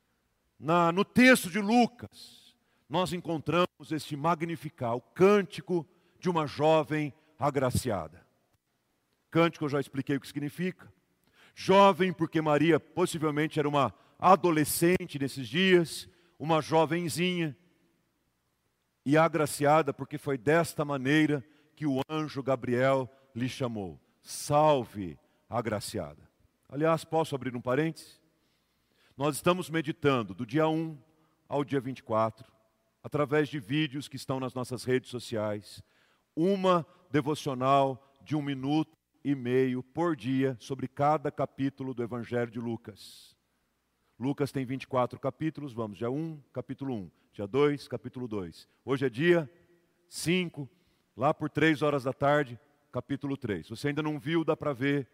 na, 0.59 0.91
no 0.91 1.03
texto 1.03 1.49
de 1.49 1.59
Lucas, 1.59 2.55
nós 2.87 3.11
encontramos 3.13 3.91
este 3.91 4.15
magnificar, 4.15 4.95
o 4.95 5.01
cântico 5.01 5.87
de 6.19 6.29
uma 6.29 6.45
jovem 6.45 7.13
agraciada. 7.37 8.25
Cântico 9.31 9.65
eu 9.65 9.69
já 9.69 9.79
expliquei 9.79 10.17
o 10.17 10.19
que 10.19 10.27
significa. 10.27 10.91
Jovem, 11.55 12.13
porque 12.13 12.41
Maria 12.41 12.79
possivelmente 12.79 13.59
era 13.59 13.67
uma 13.67 13.93
adolescente 14.19 15.17
nesses 15.19 15.47
dias, 15.47 16.07
uma 16.37 16.61
jovenzinha, 16.61 17.55
e 19.05 19.17
agraciada, 19.17 19.93
porque 19.93 20.17
foi 20.17 20.37
desta 20.37 20.83
maneira 20.83 21.43
que 21.75 21.85
o 21.85 22.01
anjo 22.09 22.43
Gabriel 22.43 23.09
lhe 23.33 23.47
chamou. 23.47 23.99
Salve, 24.21 25.17
agraciada. 25.49 26.29
Aliás, 26.67 27.03
posso 27.03 27.35
abrir 27.35 27.55
um 27.55 27.61
parênteses? 27.61 28.19
Nós 29.17 29.35
estamos 29.35 29.69
meditando 29.69 30.33
do 30.33 30.45
dia 30.45 30.67
1 30.67 30.97
ao 31.47 31.63
dia 31.65 31.79
24, 31.79 32.51
através 33.03 33.49
de 33.49 33.59
vídeos 33.59 34.07
que 34.07 34.15
estão 34.15 34.39
nas 34.39 34.53
nossas 34.53 34.83
redes 34.83 35.09
sociais, 35.09 35.81
uma 36.35 36.85
devocional 37.11 38.15
de 38.21 38.35
um 38.35 38.41
minuto 38.41 38.95
e 39.23 39.33
meio 39.35 39.81
por 39.81 40.15
dia 40.15 40.55
sobre 40.59 40.87
cada 40.87 41.31
capítulo 41.31 41.93
do 41.93 42.03
Evangelho 42.03 42.51
de 42.51 42.59
Lucas. 42.59 43.35
Lucas 44.19 44.51
tem 44.51 44.65
24 44.65 45.17
capítulos, 45.17 45.71
vamos, 45.71 45.97
dia 45.97 46.11
1, 46.11 46.41
capítulo 46.51 46.93
1, 46.93 47.11
dia 47.31 47.47
2, 47.47 47.87
capítulo 47.87 48.27
2. 48.27 48.67
Hoje 48.83 49.05
é 49.05 49.09
dia 49.09 49.49
5, 50.09 50.69
lá 51.15 51.33
por 51.33 51.49
3 51.49 51.81
horas 51.81 52.03
da 52.03 52.11
tarde, 52.11 52.59
capítulo 52.91 53.37
3. 53.37 53.65
Se 53.65 53.69
você 53.69 53.87
ainda 53.87 54.03
não 54.03 54.19
viu, 54.19 54.43
dá 54.43 54.57
para 54.57 54.73
ver, 54.73 55.07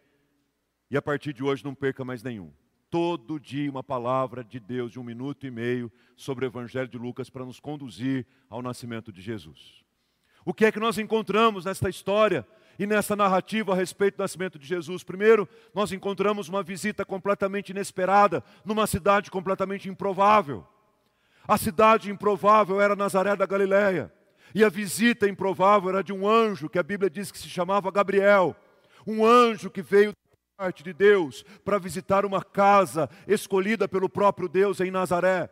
e 0.90 0.96
a 0.96 1.02
partir 1.02 1.32
de 1.32 1.44
hoje 1.44 1.64
não 1.64 1.72
perca 1.72 2.04
mais 2.04 2.20
nenhum. 2.20 2.52
Todo 2.90 3.38
dia 3.38 3.70
uma 3.70 3.84
palavra 3.84 4.42
de 4.42 4.58
Deus 4.58 4.90
de 4.90 4.98
um 4.98 5.04
minuto 5.04 5.46
e 5.46 5.52
meio 5.52 5.90
sobre 6.16 6.44
o 6.44 6.48
Evangelho 6.48 6.88
de 6.88 6.98
Lucas 6.98 7.30
para 7.30 7.44
nos 7.44 7.60
conduzir 7.60 8.26
ao 8.50 8.60
nascimento 8.60 9.12
de 9.12 9.22
Jesus. 9.22 9.84
O 10.44 10.52
que 10.52 10.64
é 10.64 10.72
que 10.72 10.80
nós 10.80 10.98
encontramos 10.98 11.64
nesta 11.64 11.88
história 11.88 12.44
e 12.78 12.86
nessa 12.86 13.16
narrativa 13.16 13.72
a 13.72 13.76
respeito 13.76 14.16
do 14.16 14.22
nascimento 14.22 14.58
de 14.58 14.66
Jesus? 14.66 15.02
Primeiro, 15.02 15.48
nós 15.74 15.92
encontramos 15.92 16.48
uma 16.48 16.62
visita 16.62 17.04
completamente 17.04 17.70
inesperada 17.70 18.42
numa 18.64 18.86
cidade 18.86 19.30
completamente 19.30 19.88
improvável. 19.88 20.66
A 21.46 21.56
cidade 21.56 22.10
improvável 22.10 22.80
era 22.80 22.96
Nazaré 22.96 23.36
da 23.36 23.46
Galileia. 23.46 24.12
E 24.54 24.64
a 24.64 24.68
visita 24.68 25.28
improvável 25.28 25.90
era 25.90 26.02
de 26.02 26.12
um 26.12 26.28
anjo 26.28 26.68
que 26.68 26.78
a 26.78 26.82
Bíblia 26.82 27.10
diz 27.10 27.30
que 27.30 27.38
se 27.38 27.48
chamava 27.48 27.90
Gabriel. 27.90 28.56
Um 29.06 29.24
anjo 29.24 29.70
que 29.70 29.82
veio 29.82 30.12
da 30.12 30.64
parte 30.64 30.82
de 30.82 30.92
Deus 30.92 31.44
para 31.64 31.78
visitar 31.78 32.24
uma 32.24 32.42
casa 32.42 33.08
escolhida 33.28 33.86
pelo 33.86 34.08
próprio 34.08 34.48
Deus 34.48 34.80
em 34.80 34.90
Nazaré. 34.90 35.50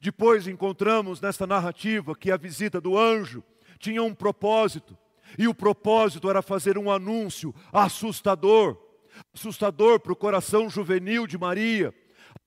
Depois 0.00 0.48
encontramos 0.48 1.20
nesta 1.20 1.46
narrativa 1.46 2.14
que 2.16 2.30
a 2.30 2.36
visita 2.36 2.80
do 2.80 2.98
anjo 2.98 3.44
tinha 3.78 4.02
um 4.02 4.14
propósito, 4.14 4.96
e 5.38 5.48
o 5.48 5.54
propósito 5.54 6.28
era 6.28 6.42
fazer 6.42 6.78
um 6.78 6.90
anúncio 6.90 7.54
assustador 7.72 8.90
assustador 9.32 10.00
para 10.00 10.12
o 10.12 10.16
coração 10.16 10.68
juvenil 10.68 11.26
de 11.26 11.36
Maria. 11.36 11.94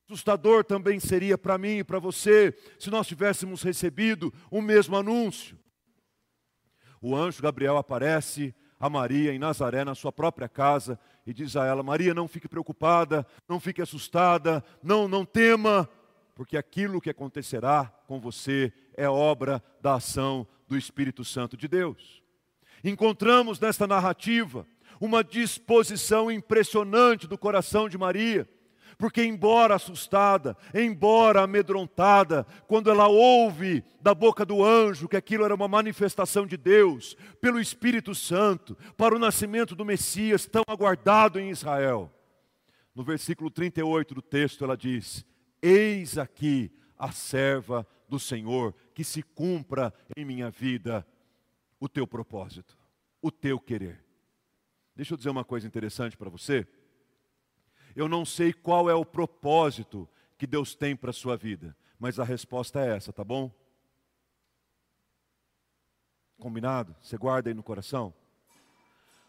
Assustador 0.06 0.64
também 0.64 1.00
seria 1.00 1.38
para 1.38 1.58
mim 1.58 1.80
e 1.80 1.84
para 1.84 2.00
você 2.00 2.56
se 2.80 2.90
nós 2.90 3.08
tivéssemos 3.08 3.64
recebido 3.64 4.34
o 4.52 4.62
mesmo 4.62 4.96
anúncio. 4.96 5.58
O 7.02 7.16
anjo 7.16 7.42
Gabriel 7.42 7.78
aparece 7.78 8.54
a 8.80 8.90
Maria 8.90 9.34
em 9.34 9.40
Nazaré, 9.40 9.84
na 9.84 9.96
sua 9.96 10.12
própria 10.12 10.50
casa, 10.50 11.00
e 11.26 11.34
diz 11.34 11.56
a 11.56 11.66
ela: 11.66 11.84
Maria, 11.84 12.14
não 12.14 12.28
fique 12.28 12.48
preocupada, 12.48 13.26
não 13.48 13.60
fique 13.60 13.82
assustada, 13.82 14.64
não, 14.82 15.08
não 15.08 15.26
tema, 15.26 15.90
porque 16.36 16.58
aquilo 16.58 17.02
que 17.02 17.10
acontecerá 17.10 17.86
com 18.08 18.20
você 18.20 18.72
é 18.96 19.08
obra 19.08 19.64
da 19.82 19.96
ação 19.96 20.48
do 20.68 20.78
Espírito 20.78 21.24
Santo 21.24 21.56
de 21.58 21.68
Deus. 21.68 22.23
Encontramos 22.84 23.60
nesta 23.60 23.88
narrativa 23.88 24.68
uma 25.00 25.24
disposição 25.24 26.32
impressionante 26.32 27.28
do 27.28 27.38
coração 27.38 27.88
de 27.88 27.98
Maria, 27.98 28.48
porque, 28.98 29.24
embora 29.24 29.76
assustada, 29.76 30.56
embora 30.74 31.42
amedrontada, 31.42 32.46
quando 32.68 32.92
ela 32.92 33.08
ouve 33.08 33.84
da 34.02 34.14
boca 34.14 34.46
do 34.46 34.64
anjo 34.64 35.08
que 35.08 35.18
aquilo 35.18 35.44
era 35.44 35.56
uma 35.56 35.68
manifestação 35.68 36.46
de 36.46 36.58
Deus, 36.58 37.18
pelo 37.42 37.60
Espírito 37.60 38.14
Santo, 38.14 38.78
para 38.96 39.16
o 39.16 39.20
nascimento 39.20 39.76
do 39.76 39.84
Messias 39.84 40.46
tão 40.46 40.64
aguardado 40.68 41.40
em 41.40 41.50
Israel. 41.50 42.12
No 42.94 43.04
versículo 43.04 43.50
38 43.50 44.14
do 44.14 44.22
texto, 44.22 44.64
ela 44.64 44.78
diz: 44.78 45.26
Eis 45.62 46.18
aqui 46.18 46.72
a 46.98 47.12
serva 47.12 47.88
do 48.08 48.20
Senhor, 48.20 48.76
que 48.94 49.04
se 49.04 49.24
cumpra 49.24 49.92
em 50.16 50.24
minha 50.24 50.52
vida 50.52 51.06
o 51.84 51.90
teu 51.90 52.08
propósito, 52.08 52.78
o 53.22 53.30
teu 53.30 53.60
querer. 53.60 54.02
Deixa 54.96 55.14
eu 55.14 55.18
dizer 55.18 55.30
uma 55.30 55.44
coisa 55.44 55.68
interessante 55.68 56.16
para 56.16 56.30
você. 56.30 56.66
Eu 57.94 58.08
não 58.08 58.24
sei 58.24 58.54
qual 58.54 58.90
é 58.90 58.96
o 58.96 59.06
propósito 59.06 60.08
que 60.38 60.48
Deus 60.48 60.76
tem 60.76 60.96
para 60.96 61.10
a 61.10 61.14
sua 61.14 61.36
vida, 61.36 61.76
mas 62.00 62.20
a 62.20 62.24
resposta 62.24 62.80
é 62.80 62.96
essa, 62.96 63.12
tá 63.12 63.22
bom? 63.22 63.52
Combinado? 66.40 66.96
Você 67.02 67.18
guarda 67.18 67.50
aí 67.50 67.54
no 67.54 67.62
coração? 67.62 68.14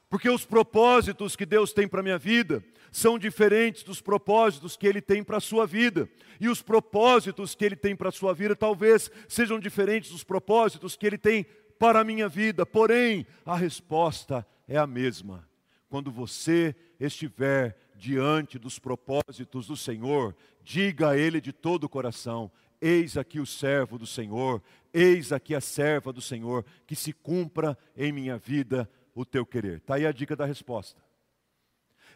Porque 0.09 0.31
os 0.31 0.47
propósitos 0.47 1.35
que 1.35 1.45
Deus 1.45 1.73
tem 1.73 1.89
para 1.89 1.99
a 1.99 2.05
minha 2.05 2.19
vida 2.19 2.63
são 2.93 3.19
diferentes 3.19 3.83
dos 3.83 4.01
propósitos 4.01 4.77
que 4.77 4.87
Ele 4.87 5.03
tem 5.03 5.25
para 5.25 5.39
a 5.39 5.41
sua 5.41 5.67
vida. 5.67 6.09
E 6.41 6.49
os 6.49 6.63
propósitos 6.63 7.57
que 7.57 7.65
Ele 7.65 7.75
tem 7.75 7.97
para 7.97 8.11
a 8.11 8.13
sua 8.13 8.33
vida 8.33 8.55
talvez 8.55 9.11
sejam 9.29 9.59
diferentes 9.59 10.13
dos 10.13 10.23
propósitos 10.23 10.95
que 10.95 11.05
Ele 11.05 11.19
tem 11.19 11.45
para 11.79 12.01
a 12.01 12.05
minha 12.05 12.29
vida. 12.29 12.65
Porém, 12.65 13.27
a 13.45 13.57
resposta 13.57 14.47
é 14.69 14.77
a 14.77 14.87
mesma. 14.87 15.49
Quando 15.89 16.11
você 16.11 16.75
estiver 16.99 17.77
diante 17.97 18.59
dos 18.59 18.79
propósitos 18.79 19.67
do 19.67 19.77
Senhor, 19.77 20.35
diga 20.63 21.11
a 21.11 21.17
Ele 21.17 21.41
de 21.41 21.53
todo 21.53 21.85
o 21.85 21.89
coração: 21.89 22.51
Eis 22.81 23.17
aqui 23.17 23.41
o 23.41 23.47
servo 23.47 23.99
do 23.99 24.07
Senhor, 24.07 24.63
eis 24.93 25.33
aqui 25.33 25.55
a 25.55 25.61
serva 25.61 26.13
do 26.13 26.21
Senhor, 26.21 26.65
que 26.87 26.97
se 26.97 27.13
cumpra 27.13 27.79
em 27.97 28.13
minha 28.13 28.37
vida 28.37 28.89
o 29.15 29.25
teu 29.25 29.47
querer. 29.47 29.79
Está 29.79 29.95
aí 29.95 30.07
a 30.07 30.13
dica 30.13 30.35
da 30.35 30.45
resposta. 30.45 31.01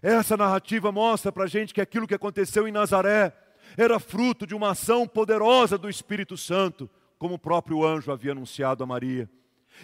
Essa 0.02 0.36
narrativa 0.36 0.92
mostra 0.92 1.32
para 1.32 1.44
a 1.44 1.48
gente 1.48 1.74
que 1.74 1.80
aquilo 1.80 2.06
que 2.06 2.14
aconteceu 2.14 2.68
em 2.68 2.72
Nazaré 2.72 3.32
era 3.76 3.98
fruto 3.98 4.46
de 4.46 4.54
uma 4.54 4.70
ação 4.70 5.06
poderosa 5.06 5.76
do 5.76 5.88
Espírito 5.88 6.36
Santo, 6.36 6.88
como 7.18 7.34
o 7.34 7.38
próprio 7.38 7.84
anjo 7.84 8.12
havia 8.12 8.32
anunciado 8.32 8.82
a 8.84 8.86
Maria. 8.86 9.28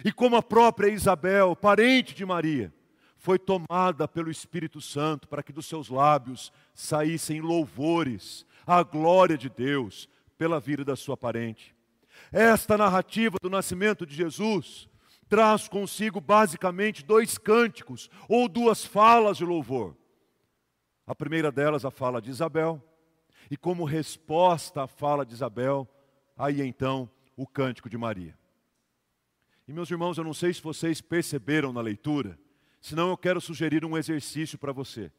E 0.03 0.11
como 0.11 0.35
a 0.35 0.43
própria 0.43 0.89
Isabel, 0.89 1.55
parente 1.55 2.13
de 2.13 2.25
Maria, 2.25 2.73
foi 3.17 3.39
tomada 3.39 4.07
pelo 4.07 4.29
Espírito 4.29 4.79
Santo 4.81 5.27
para 5.27 5.41
que 5.41 5.53
dos 5.53 5.65
seus 5.65 5.89
lábios 5.89 6.51
saíssem 6.73 7.41
louvores 7.41 8.45
à 8.67 8.83
glória 8.83 9.37
de 9.37 9.49
Deus 9.49 10.07
pela 10.37 10.59
vida 10.59 10.83
da 10.83 10.95
sua 10.95 11.15
parente. 11.17 11.75
Esta 12.31 12.77
narrativa 12.77 13.37
do 13.41 13.49
nascimento 13.49 14.05
de 14.05 14.15
Jesus 14.15 14.87
traz 15.27 15.67
consigo 15.67 16.21
basicamente 16.21 17.03
dois 17.03 17.37
cânticos 17.37 18.09
ou 18.29 18.47
duas 18.47 18.85
falas 18.85 19.37
de 19.37 19.45
louvor. 19.45 19.95
A 21.07 21.15
primeira 21.15 21.51
delas, 21.51 21.85
a 21.85 21.91
fala 21.91 22.21
de 22.21 22.29
Isabel, 22.29 22.81
e 23.49 23.57
como 23.57 23.85
resposta 23.85 24.83
à 24.83 24.87
fala 24.87 25.25
de 25.25 25.33
Isabel, 25.33 25.87
aí 26.37 26.61
então 26.61 27.09
o 27.35 27.45
cântico 27.45 27.89
de 27.89 27.97
Maria. 27.97 28.37
E 29.67 29.73
meus 29.73 29.89
irmãos, 29.89 30.17
eu 30.17 30.23
não 30.23 30.33
sei 30.33 30.53
se 30.53 30.61
vocês 30.61 31.01
perceberam 31.01 31.73
na 31.73 31.81
leitura, 31.81 32.37
senão 32.79 33.09
eu 33.09 33.17
quero 33.17 33.41
sugerir 33.41 33.83
um 33.83 33.97
exercício 33.97 34.59
para 34.59 34.71
você. 34.71 35.11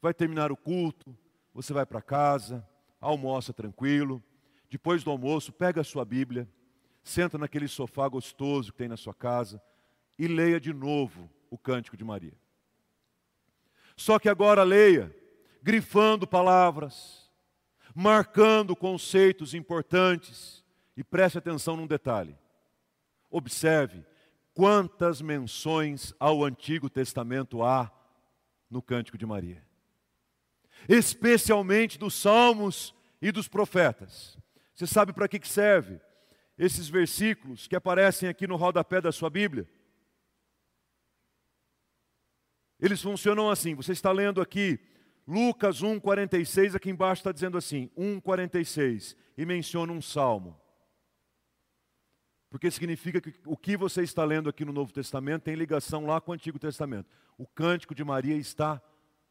Vai 0.00 0.12
terminar 0.12 0.50
o 0.50 0.56
culto, 0.56 1.16
você 1.54 1.72
vai 1.72 1.86
para 1.86 2.02
casa, 2.02 2.66
almoça 3.00 3.52
tranquilo, 3.52 4.22
depois 4.68 5.04
do 5.04 5.10
almoço, 5.10 5.52
pega 5.52 5.82
a 5.82 5.84
sua 5.84 6.04
Bíblia, 6.04 6.48
senta 7.04 7.38
naquele 7.38 7.68
sofá 7.68 8.08
gostoso 8.08 8.72
que 8.72 8.78
tem 8.78 8.88
na 8.88 8.96
sua 8.96 9.14
casa 9.14 9.62
e 10.18 10.26
leia 10.26 10.58
de 10.58 10.72
novo 10.72 11.30
o 11.50 11.58
Cântico 11.58 11.96
de 11.96 12.02
Maria. 12.04 12.34
Só 13.96 14.18
que 14.18 14.28
agora 14.28 14.62
leia, 14.62 15.14
grifando 15.62 16.26
palavras, 16.26 17.30
marcando 17.94 18.74
conceitos 18.74 19.54
importantes 19.54 20.64
e 20.96 21.04
preste 21.04 21.38
atenção 21.38 21.76
num 21.76 21.86
detalhe. 21.86 22.36
Observe 23.32 24.04
quantas 24.54 25.20
menções 25.20 26.14
ao 26.20 26.44
Antigo 26.44 26.88
Testamento 26.88 27.64
há 27.64 27.90
no 28.70 28.80
Cântico 28.80 29.18
de 29.18 29.26
Maria, 29.26 29.66
especialmente 30.88 31.98
dos 31.98 32.14
Salmos 32.14 32.94
e 33.20 33.32
dos 33.32 33.48
profetas. 33.48 34.38
Você 34.72 34.86
sabe 34.86 35.12
para 35.12 35.26
que 35.26 35.44
serve? 35.46 36.00
esses 36.64 36.88
versículos 36.88 37.66
que 37.66 37.74
aparecem 37.74 38.28
aqui 38.28 38.46
no 38.46 38.54
rodapé 38.56 39.00
da 39.00 39.10
sua 39.10 39.28
Bíblia. 39.28 39.68
Eles 42.78 43.02
funcionam 43.02 43.50
assim. 43.50 43.74
Você 43.74 43.92
está 43.92 44.12
lendo 44.12 44.40
aqui 44.40 44.78
Lucas 45.26 45.82
1,46, 45.82 46.76
aqui 46.76 46.90
embaixo 46.90 47.20
está 47.20 47.32
dizendo 47.32 47.56
assim, 47.58 47.90
1,46, 47.96 49.16
e 49.36 49.46
menciona 49.46 49.92
um 49.92 50.02
salmo. 50.02 50.60
Porque 52.52 52.70
significa 52.70 53.18
que 53.18 53.32
o 53.46 53.56
que 53.56 53.78
você 53.78 54.02
está 54.02 54.22
lendo 54.26 54.50
aqui 54.50 54.62
no 54.62 54.74
Novo 54.74 54.92
Testamento 54.92 55.44
tem 55.44 55.54
ligação 55.54 56.04
lá 56.04 56.20
com 56.20 56.32
o 56.32 56.34
Antigo 56.34 56.58
Testamento. 56.58 57.08
O 57.38 57.46
cântico 57.46 57.94
de 57.94 58.04
Maria 58.04 58.36
está 58.36 58.78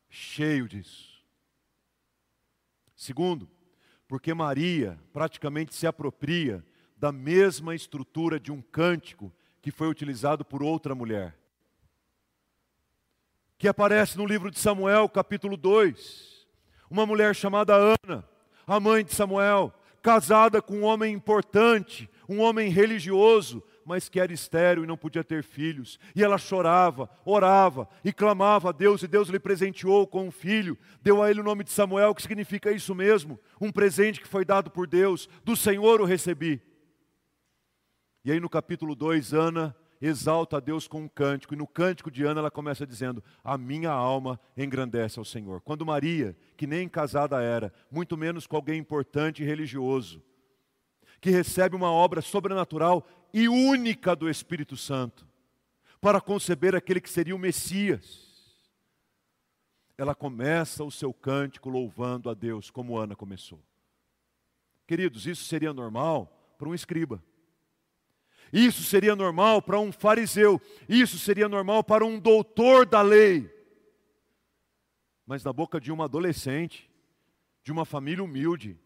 cheio 0.10 0.68
disso. 0.68 1.24
Segundo, 2.96 3.48
porque 4.08 4.34
Maria 4.34 5.00
praticamente 5.14 5.76
se 5.76 5.86
apropria 5.86 6.66
da 6.98 7.12
mesma 7.12 7.76
estrutura 7.76 8.40
de 8.40 8.52
um 8.52 8.60
cântico 8.60 9.32
que 9.62 9.70
foi 9.70 9.88
utilizado 9.88 10.44
por 10.44 10.64
outra 10.64 10.96
mulher. 10.96 11.38
Que 13.56 13.68
aparece 13.68 14.18
no 14.18 14.26
livro 14.26 14.50
de 14.50 14.58
Samuel, 14.58 15.08
capítulo 15.08 15.56
2. 15.56 16.48
Uma 16.90 17.06
mulher 17.06 17.36
chamada 17.36 17.76
Ana, 17.76 18.28
a 18.66 18.80
mãe 18.80 19.06
de 19.06 19.14
Samuel, 19.14 19.72
casada 20.02 20.60
com 20.60 20.78
um 20.78 20.84
homem 20.86 21.14
importante, 21.14 22.10
um 22.28 22.40
homem 22.40 22.70
religioso, 22.70 23.64
mas 23.86 24.10
que 24.10 24.20
era 24.20 24.32
estéril 24.32 24.84
e 24.84 24.88
não 24.88 24.98
podia 24.98 25.24
ter 25.24 25.44
filhos. 25.44 26.00
E 26.16 26.24
ela 26.24 26.38
chorava, 26.38 27.10
orava 27.26 27.88
e 28.04 28.14
clamava 28.14 28.70
a 28.70 28.72
Deus, 28.72 29.04
e 29.04 29.08
Deus 29.08 29.30
lhe 29.30 29.40
presenteou 29.40 30.06
com 30.08 30.28
um 30.28 30.32
filho. 30.32 30.78
Deu 31.02 31.22
a 31.22 31.30
ele 31.30 31.42
o 31.42 31.44
nome 31.44 31.64
de 31.64 31.72
Samuel, 31.72 32.16
que 32.16 32.22
significa 32.22 32.72
isso 32.72 32.94
mesmo, 32.96 33.40
um 33.60 33.72
presente 33.72 34.22
que 34.22 34.28
foi 34.28 34.46
dado 34.46 34.70
por 34.70 34.88
Deus, 34.88 35.28
do 35.44 35.56
Senhor 35.56 36.02
o 36.02 36.06
recebi. 36.06 36.62
E 38.24 38.32
aí 38.32 38.40
no 38.40 38.50
capítulo 38.50 38.96
2, 38.96 39.34
Ana 39.34 39.76
exalta 40.02 40.58
a 40.58 40.60
Deus 40.60 40.88
com 40.88 41.02
um 41.02 41.08
cântico, 41.08 41.54
e 41.54 41.58
no 41.58 41.68
cântico 41.68 42.10
de 42.10 42.24
Ana 42.24 42.40
ela 42.40 42.52
começa 42.52 42.86
dizendo: 42.86 43.24
A 43.44 43.58
minha 43.58 43.92
alma 43.92 44.40
engrandece 44.58 45.20
ao 45.20 45.26
Senhor. 45.26 45.62
Quando 45.62 45.86
Maria, 45.86 46.36
que 46.58 46.66
nem 46.66 46.90
casada 46.90 47.42
era, 47.42 47.72
muito 47.90 48.18
menos 48.18 48.48
com 48.48 48.56
alguém 48.56 48.80
importante 48.80 49.44
e 49.44 49.46
religioso, 49.46 50.22
que 51.22 51.30
recebe 51.30 51.76
uma 51.76 51.92
obra 51.92 52.20
sobrenatural 52.20 53.08
e 53.32 53.48
única 53.48 54.16
do 54.16 54.28
Espírito 54.28 54.76
Santo, 54.76 55.26
para 56.02 56.20
conceber 56.20 56.76
aquele 56.76 57.00
que 57.00 57.10
seria 57.10 57.36
o 57.36 57.40
Messias, 57.40 58.32
ela 59.96 60.16
começa 60.16 60.84
o 60.84 60.90
seu 60.90 61.14
cântico 61.14 61.70
louvando 61.70 62.28
a 62.28 62.34
Deus, 62.34 62.72
como 62.72 62.98
Ana 62.98 63.16
começou. 63.16 63.62
Queridos, 64.88 65.28
isso 65.28 65.46
seria 65.46 65.72
normal 65.72 66.56
para 66.58 66.68
um 66.68 66.74
escriba. 66.74 67.24
Isso 68.52 68.84
seria 68.84 69.16
normal 69.16 69.62
para 69.62 69.80
um 69.80 69.92
fariseu, 69.92 70.60
isso 70.90 71.18
seria 71.20 71.48
normal 71.48 71.84
para 71.84 72.04
um 72.04 72.20
doutor 72.20 72.86
da 72.86 73.02
lei. 73.02 73.50
Mas 75.26 75.44
na 75.44 75.54
boca 75.54 75.80
de 75.80 75.92
uma 75.92 76.06
adolescente, 76.06 76.92
de 77.64 77.72
uma 77.72 77.86
família 77.86 78.24
humilde, 78.24 78.78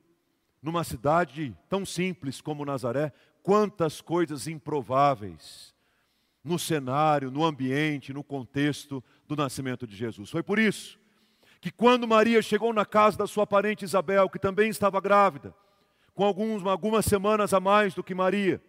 numa 0.66 0.84
cidade 0.84 1.56
tão 1.70 1.86
simples 1.86 2.42
como 2.42 2.66
Nazaré, 2.66 3.14
quantas 3.44 4.02
coisas 4.02 4.48
improváveis 4.48 5.76
no 6.44 6.58
cenário, 6.58 7.30
no 7.30 7.46
ambiente, 7.46 8.12
no 8.12 8.24
contexto 8.24 9.04
do 9.28 9.36
nascimento 9.36 9.86
de 9.86 9.96
Jesus. 9.96 10.32
Foi 10.32 10.42
por 10.42 10.58
isso 10.58 11.00
que 11.62 11.72
quando 11.72 12.08
Maria 12.08 12.42
chegou 12.42 12.74
na 12.74 12.84
casa 12.84 13.16
da 13.16 13.28
sua 13.28 13.46
parente 13.46 13.86
Isabel, 13.86 14.28
que 14.28 14.40
também 14.40 14.70
estava 14.70 15.00
grávida, 15.00 15.54
com 16.16 16.24
alguns, 16.24 16.66
algumas 16.66 17.06
semanas 17.06 17.54
a 17.54 17.60
mais 17.60 17.94
do 17.94 18.04
que 18.04 18.16
Maria, 18.16 18.60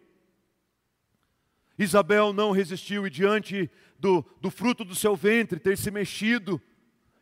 Isabel 1.79 2.35
não 2.35 2.51
resistiu 2.51 3.07
e 3.07 3.11
diante 3.11 3.71
do, 3.99 4.23
do 4.39 4.51
fruto 4.51 4.85
do 4.85 4.95
seu 4.95 5.17
ventre 5.17 5.59
ter 5.59 5.79
se 5.79 5.91
mexido, 5.91 6.61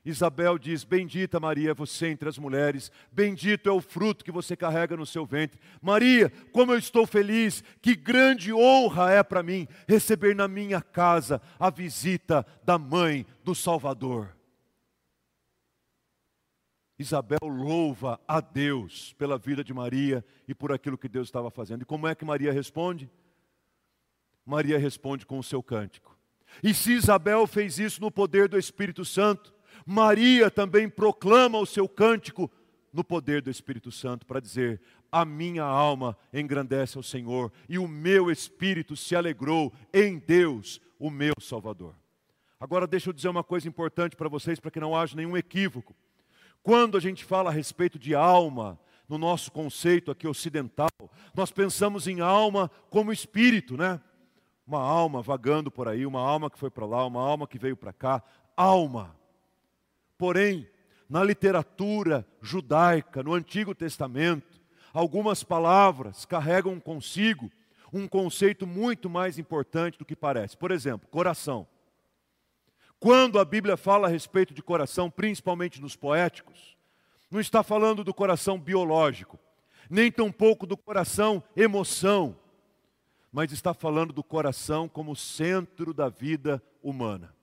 Isabel 0.04 0.58
diz: 0.58 0.84
Bendita 0.84 1.40
Maria 1.40 1.72
você 1.72 2.08
entre 2.08 2.28
as 2.28 2.36
mulheres, 2.36 2.92
bendito 3.10 3.68
é 3.68 3.72
o 3.72 3.80
fruto 3.80 4.24
que 4.24 4.30
você 4.30 4.54
carrega 4.54 4.96
no 4.96 5.06
seu 5.06 5.24
ventre. 5.24 5.58
Maria, 5.80 6.30
como 6.52 6.72
eu 6.72 6.78
estou 6.78 7.06
feliz, 7.06 7.64
que 7.80 7.96
grande 7.96 8.52
honra 8.52 9.10
é 9.10 9.22
para 9.22 9.42
mim 9.42 9.66
receber 9.88 10.34
na 10.34 10.46
minha 10.46 10.82
casa 10.82 11.40
a 11.58 11.70
visita 11.70 12.46
da 12.62 12.76
mãe 12.76 13.24
do 13.42 13.54
Salvador. 13.54 14.36
Isabel 16.98 17.38
louva 17.42 18.20
a 18.28 18.40
Deus 18.40 19.14
pela 19.14 19.38
vida 19.38 19.64
de 19.64 19.74
Maria 19.74 20.24
e 20.46 20.54
por 20.54 20.70
aquilo 20.70 20.98
que 20.98 21.08
Deus 21.08 21.28
estava 21.28 21.50
fazendo. 21.50 21.82
E 21.82 21.86
como 21.86 22.06
é 22.06 22.14
que 22.14 22.24
Maria 22.24 22.52
responde? 22.52 23.10
Maria 24.44 24.78
responde 24.78 25.24
com 25.24 25.38
o 25.38 25.42
seu 25.42 25.62
cântico. 25.62 26.16
E 26.62 26.72
se 26.74 26.92
Isabel 26.92 27.46
fez 27.46 27.78
isso 27.78 28.00
no 28.00 28.10
poder 28.10 28.48
do 28.48 28.58
Espírito 28.58 29.04
Santo, 29.04 29.53
Maria 29.84 30.50
também 30.50 30.88
proclama 30.88 31.58
o 31.58 31.66
seu 31.66 31.88
cântico 31.88 32.50
no 32.92 33.02
poder 33.04 33.42
do 33.42 33.50
Espírito 33.50 33.90
Santo 33.90 34.24
para 34.24 34.40
dizer: 34.40 34.80
A 35.10 35.24
minha 35.24 35.64
alma 35.64 36.16
engrandece 36.32 36.96
ao 36.96 37.02
Senhor 37.02 37.52
e 37.68 37.78
o 37.78 37.88
meu 37.88 38.30
espírito 38.30 38.96
se 38.96 39.14
alegrou 39.14 39.72
em 39.92 40.18
Deus, 40.18 40.80
o 40.98 41.10
meu 41.10 41.34
Salvador. 41.40 41.94
Agora 42.58 42.86
deixa 42.86 43.10
eu 43.10 43.12
dizer 43.12 43.28
uma 43.28 43.44
coisa 43.44 43.68
importante 43.68 44.16
para 44.16 44.28
vocês, 44.28 44.58
para 44.58 44.70
que 44.70 44.80
não 44.80 44.96
haja 44.96 45.16
nenhum 45.16 45.36
equívoco. 45.36 45.94
Quando 46.62 46.96
a 46.96 47.00
gente 47.00 47.24
fala 47.24 47.50
a 47.50 47.52
respeito 47.52 47.98
de 47.98 48.14
alma, 48.14 48.78
no 49.06 49.18
nosso 49.18 49.52
conceito 49.52 50.10
aqui 50.10 50.26
ocidental, 50.26 50.88
nós 51.34 51.50
pensamos 51.50 52.06
em 52.08 52.20
alma 52.20 52.70
como 52.88 53.12
espírito, 53.12 53.76
né? 53.76 54.00
uma 54.66 54.80
alma 54.80 55.20
vagando 55.20 55.70
por 55.70 55.88
aí, 55.88 56.06
uma 56.06 56.20
alma 56.20 56.50
que 56.50 56.58
foi 56.58 56.70
para 56.70 56.86
lá, 56.86 57.04
uma 57.06 57.20
alma 57.20 57.46
que 57.46 57.58
veio 57.58 57.76
para 57.76 57.92
cá, 57.92 58.22
alma. 58.56 59.14
Porém, 60.16 60.68
na 61.08 61.22
literatura 61.22 62.26
judaica, 62.40 63.22
no 63.22 63.34
Antigo 63.34 63.74
Testamento, 63.74 64.60
algumas 64.92 65.42
palavras 65.42 66.24
carregam 66.24 66.78
consigo 66.80 67.50
um 67.92 68.08
conceito 68.08 68.66
muito 68.66 69.08
mais 69.08 69.38
importante 69.38 69.98
do 69.98 70.04
que 70.04 70.16
parece. 70.16 70.56
Por 70.56 70.70
exemplo, 70.70 71.08
coração. 71.08 71.66
Quando 72.98 73.38
a 73.38 73.44
Bíblia 73.44 73.76
fala 73.76 74.08
a 74.08 74.10
respeito 74.10 74.54
de 74.54 74.62
coração, 74.62 75.10
principalmente 75.10 75.80
nos 75.80 75.94
poéticos, 75.94 76.76
não 77.30 77.40
está 77.40 77.62
falando 77.62 78.02
do 78.02 78.14
coração 78.14 78.58
biológico, 78.58 79.38
nem 79.90 80.10
tampouco 80.10 80.66
do 80.66 80.76
coração 80.76 81.42
emoção, 81.56 82.36
mas 83.30 83.52
está 83.52 83.74
falando 83.74 84.12
do 84.12 84.22
coração 84.22 84.88
como 84.88 85.14
centro 85.14 85.92
da 85.92 86.08
vida 86.08 86.62
humana. 86.82 87.34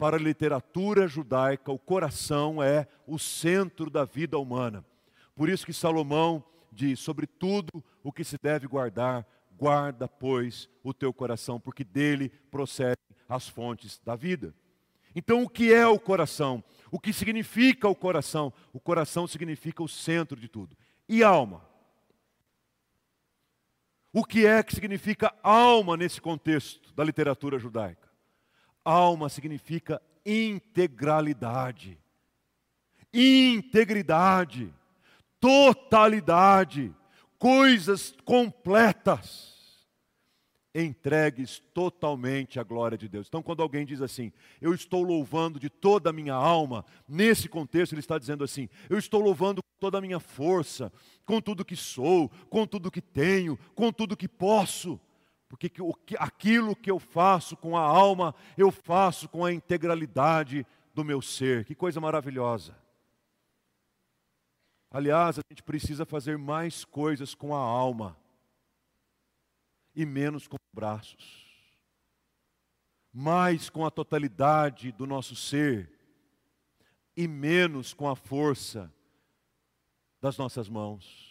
Para 0.00 0.16
a 0.16 0.18
literatura 0.18 1.06
judaica, 1.06 1.70
o 1.70 1.78
coração 1.78 2.62
é 2.62 2.88
o 3.06 3.18
centro 3.18 3.90
da 3.90 4.02
vida 4.02 4.38
humana. 4.38 4.82
Por 5.36 5.50
isso 5.50 5.66
que 5.66 5.74
Salomão 5.74 6.42
diz: 6.72 6.98
sobre 7.00 7.26
tudo 7.26 7.84
o 8.02 8.10
que 8.10 8.24
se 8.24 8.38
deve 8.42 8.66
guardar, 8.66 9.26
guarda, 9.58 10.08
pois, 10.08 10.70
o 10.82 10.94
teu 10.94 11.12
coração, 11.12 11.60
porque 11.60 11.84
dele 11.84 12.30
procedem 12.50 12.96
as 13.28 13.46
fontes 13.46 14.00
da 14.02 14.16
vida. 14.16 14.54
Então, 15.14 15.42
o 15.42 15.48
que 15.50 15.70
é 15.70 15.86
o 15.86 16.00
coração? 16.00 16.64
O 16.90 16.98
que 16.98 17.12
significa 17.12 17.86
o 17.86 17.94
coração? 17.94 18.54
O 18.72 18.80
coração 18.80 19.26
significa 19.26 19.82
o 19.82 19.88
centro 19.88 20.40
de 20.40 20.48
tudo. 20.48 20.74
E 21.06 21.22
alma? 21.22 21.62
O 24.14 24.24
que 24.24 24.46
é 24.46 24.62
que 24.62 24.74
significa 24.74 25.30
alma 25.42 25.94
nesse 25.94 26.22
contexto 26.22 26.90
da 26.94 27.04
literatura 27.04 27.58
judaica? 27.58 28.09
Alma 28.90 29.28
significa 29.28 30.00
integralidade, 30.24 31.98
integridade, 33.12 34.72
totalidade, 35.40 36.94
coisas 37.38 38.14
completas 38.24 39.50
entregues 40.74 41.60
totalmente 41.74 42.60
à 42.60 42.62
glória 42.62 42.96
de 42.96 43.08
Deus. 43.08 43.26
Então, 43.26 43.42
quando 43.42 43.62
alguém 43.62 43.84
diz 43.84 44.00
assim, 44.00 44.32
eu 44.60 44.72
estou 44.72 45.02
louvando 45.02 45.58
de 45.58 45.68
toda 45.68 46.10
a 46.10 46.12
minha 46.12 46.34
alma, 46.34 46.84
nesse 47.08 47.48
contexto 47.48 47.92
ele 47.92 48.00
está 48.00 48.18
dizendo 48.18 48.44
assim, 48.44 48.68
eu 48.88 48.98
estou 48.98 49.20
louvando 49.20 49.62
com 49.62 49.68
toda 49.80 49.98
a 49.98 50.00
minha 50.00 50.20
força, 50.20 50.92
com 51.24 51.40
tudo 51.40 51.64
que 51.64 51.76
sou, 51.76 52.28
com 52.48 52.66
tudo 52.66 52.90
que 52.90 53.00
tenho, 53.00 53.58
com 53.74 53.92
tudo 53.92 54.16
que 54.16 54.28
posso. 54.28 55.00
Porque 55.50 55.68
aquilo 56.16 56.76
que 56.76 56.88
eu 56.88 57.00
faço 57.00 57.56
com 57.56 57.76
a 57.76 57.80
alma, 57.82 58.32
eu 58.56 58.70
faço 58.70 59.28
com 59.28 59.44
a 59.44 59.52
integralidade 59.52 60.64
do 60.94 61.04
meu 61.04 61.20
ser. 61.20 61.64
Que 61.64 61.74
coisa 61.74 62.00
maravilhosa. 62.00 62.78
Aliás, 64.92 65.40
a 65.40 65.42
gente 65.50 65.64
precisa 65.64 66.06
fazer 66.06 66.38
mais 66.38 66.84
coisas 66.84 67.34
com 67.34 67.52
a 67.52 67.58
alma 67.58 68.16
e 69.92 70.06
menos 70.06 70.46
com 70.46 70.54
os 70.54 70.72
braços. 70.72 71.50
Mais 73.12 73.68
com 73.68 73.84
a 73.84 73.90
totalidade 73.90 74.92
do 74.92 75.04
nosso 75.04 75.34
ser 75.34 75.92
e 77.16 77.26
menos 77.26 77.92
com 77.92 78.08
a 78.08 78.14
força 78.14 78.88
das 80.20 80.38
nossas 80.38 80.68
mãos. 80.68 81.29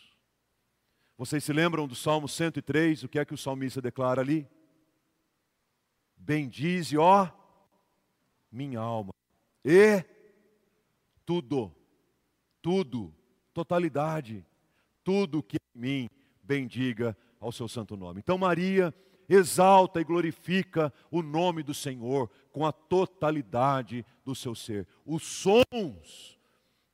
Vocês 1.20 1.44
se 1.44 1.52
lembram 1.52 1.86
do 1.86 1.96
Salmo 1.96 2.30
103? 2.30 3.04
O 3.04 3.10
que 3.10 3.20
é 3.20 3.26
que 3.26 3.34
o 3.34 3.38
salmista 3.38 3.82
declara 3.82 4.22
ali? 4.22 4.48
Bendize, 6.16 6.98
ó, 6.98 7.28
minha 8.50 8.80
alma, 8.80 9.12
e 9.66 10.02
tudo, 11.26 11.76
tudo, 12.62 13.14
totalidade, 13.54 14.46
tudo 15.04 15.44
que 15.44 15.58
em 15.76 15.78
mim 15.78 16.10
bendiga 16.42 17.18
ao 17.38 17.52
seu 17.52 17.68
santo 17.68 17.98
nome. 17.98 18.22
Então, 18.22 18.38
Maria 18.38 18.94
exalta 19.28 20.00
e 20.00 20.06
glorifica 20.06 20.94
o 21.12 21.22
nome 21.22 21.64
do 21.64 21.74
Senhor 21.74 22.32
com 22.50 22.66
a 22.66 22.72
totalidade 22.72 24.06
do 24.24 24.34
seu 24.34 24.56
ser. 24.56 24.88
Os 25.06 25.24
sons 25.24 26.40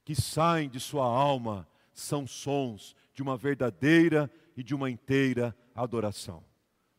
que 0.03 0.15
saem 0.15 0.67
de 0.67 0.79
sua 0.79 1.05
alma 1.05 1.67
são 1.93 2.25
sons 2.25 2.95
de 3.15 3.23
uma 3.23 3.35
verdadeira 3.35 4.31
e 4.55 4.61
de 4.61 4.75
uma 4.75 4.89
inteira 4.89 5.57
adoração. 5.73 6.43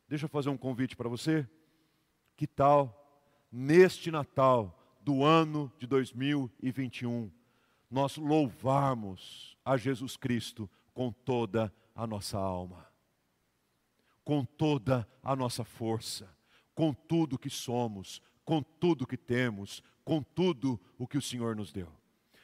Deixa 0.09 0.25
eu 0.25 0.29
fazer 0.29 0.49
um 0.49 0.57
convite 0.57 0.97
para 0.97 1.07
você. 1.07 1.47
Que 2.35 2.45
tal, 2.45 3.25
neste 3.49 4.11
Natal 4.11 4.77
do 5.01 5.23
ano 5.23 5.71
de 5.79 5.87
2021, 5.87 7.31
nós 7.89 8.17
louvarmos 8.17 9.57
a 9.63 9.77
Jesus 9.77 10.17
Cristo 10.17 10.69
com 10.93 11.13
toda 11.13 11.73
a 11.95 12.05
nossa 12.05 12.37
alma? 12.37 12.87
com 14.27 14.43
toda 14.43 15.07
a 15.23 15.37
nossa 15.37 15.63
força, 15.63 16.29
com 16.75 16.93
tudo 16.93 17.39
que 17.39 17.49
somos, 17.49 18.21
com 18.43 18.61
tudo 18.61 19.07
que 19.07 19.15
temos, 19.15 19.81
com 20.03 20.21
tudo 20.21 20.77
o 20.97 21.07
que 21.07 21.17
o 21.17 21.21
Senhor 21.21 21.55
nos 21.55 21.71
deu. 21.71 21.87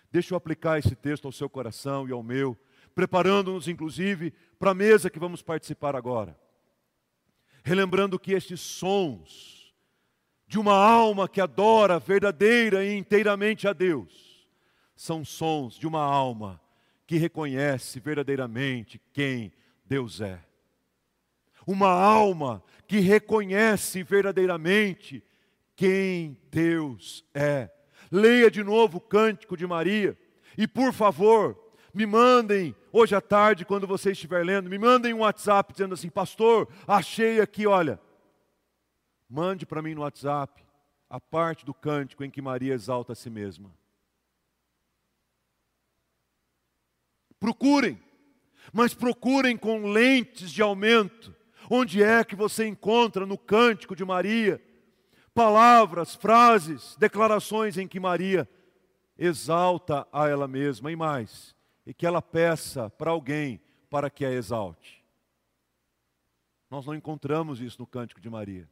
Deixa 0.10 0.34
eu 0.34 0.38
aplicar 0.38 0.80
esse 0.80 0.96
texto 0.96 1.26
ao 1.26 1.32
seu 1.34 1.50
coração 1.50 2.08
e 2.08 2.14
ao 2.14 2.24
meu, 2.24 2.58
preparando-nos 2.94 3.68
inclusive 3.68 4.34
para 4.60 4.72
a 4.72 4.76
mesa 4.76 5.10
que 5.10 5.20
vamos 5.20 5.42
participar 5.42 5.96
agora. 5.96 6.38
Relembrando 7.64 8.20
que 8.20 8.34
estes 8.34 8.60
sons 8.60 9.74
de 10.48 10.60
uma 10.60 10.76
alma 10.76 11.28
que 11.28 11.42
adora 11.42 12.00
verdadeira 12.00 12.86
e 12.86 12.96
inteiramente 12.96 13.68
a 13.68 13.74
Deus 13.74 14.48
são 14.96 15.26
sons 15.26 15.76
de 15.76 15.88
uma 15.88 16.04
alma 16.04 16.62
que 17.08 17.18
reconhece 17.18 18.00
verdadeiramente 18.00 19.02
quem 19.12 19.52
Deus 19.86 20.22
é 20.22 20.40
uma 21.66 21.90
alma 21.90 22.64
que 22.88 23.00
reconhece 23.00 24.04
verdadeiramente 24.04 25.24
quem 25.76 26.38
Deus 26.52 27.26
é. 27.34 27.70
Leia 28.12 28.52
de 28.52 28.64
novo 28.64 28.98
o 28.98 29.02
cântico 29.02 29.58
de 29.58 29.66
Maria 29.66 30.18
e, 30.58 30.68
por 30.68 30.94
favor, 30.94 31.58
me 31.94 32.06
mandem 32.06 32.76
hoje 32.92 33.16
à 33.16 33.22
tarde, 33.22 33.66
quando 33.66 33.86
você 33.86 34.12
estiver 34.12 34.46
lendo, 34.46 34.70
me 34.70 34.78
mandem 34.78 35.14
um 35.14 35.20
WhatsApp 35.20 35.72
dizendo 35.74 35.94
assim: 35.94 36.10
Pastor, 36.10 36.68
achei 36.88 37.40
aqui, 37.40 37.68
olha. 37.68 38.00
Mande 39.30 39.66
para 39.66 39.82
mim 39.82 39.96
no 39.96 40.02
WhatsApp 40.02 40.64
a 41.10 41.20
parte 41.20 41.66
do 41.66 41.74
cântico 41.74 42.24
em 42.24 42.30
que 42.30 42.42
Maria 42.42 42.74
exalta 42.74 43.14
a 43.14 43.16
si 43.16 43.30
mesma. 43.30 43.72
Procurem, 47.40 48.00
mas 48.72 48.94
procurem 48.94 49.58
com 49.58 49.92
lentes 49.92 50.52
de 50.52 50.62
aumento 50.62 51.36
Onde 51.70 52.04
é 52.04 52.24
que 52.24 52.36
você 52.36 52.68
encontra 52.68 53.26
no 53.26 53.38
cântico 53.38 53.96
de 53.96 54.04
Maria 54.04 54.62
palavras, 55.34 56.14
frases, 56.14 56.96
declarações 56.98 57.78
em 57.78 57.88
que 57.88 58.00
Maria 58.00 58.48
exalta 59.18 60.08
a 60.12 60.28
ela 60.28 60.48
mesma 60.48 60.92
e 60.92 60.96
mais, 60.96 61.56
e 61.86 61.94
que 61.94 62.06
ela 62.06 62.22
peça 62.22 62.90
para 62.90 63.12
alguém 63.12 63.62
para 63.90 64.10
que 64.10 64.26
a 64.26 64.32
exalte? 64.32 65.04
Nós 66.70 66.86
não 66.86 66.96
encontramos 66.96 67.62
isso 67.62 67.80
no 67.80 67.88
cântico 67.88 68.20
de 68.20 68.30
Maria. 68.30 68.68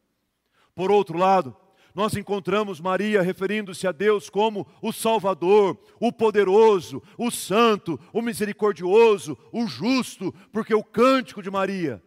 Por 0.74 0.90
outro 0.90 1.18
lado, 1.18 1.56
nós 1.94 2.16
encontramos 2.16 2.80
Maria 2.80 3.22
referindo-se 3.22 3.86
a 3.86 3.92
Deus 3.92 4.30
como 4.30 4.66
o 4.82 4.92
Salvador, 4.92 5.78
o 6.00 6.12
poderoso, 6.12 7.04
o 7.18 7.30
santo, 7.30 8.00
o 8.14 8.22
misericordioso, 8.22 9.38
o 9.52 9.68
justo, 9.68 10.34
porque 10.52 10.74
o 10.74 10.84
cântico 10.84 11.44
de 11.44 11.52
Maria 11.52 12.02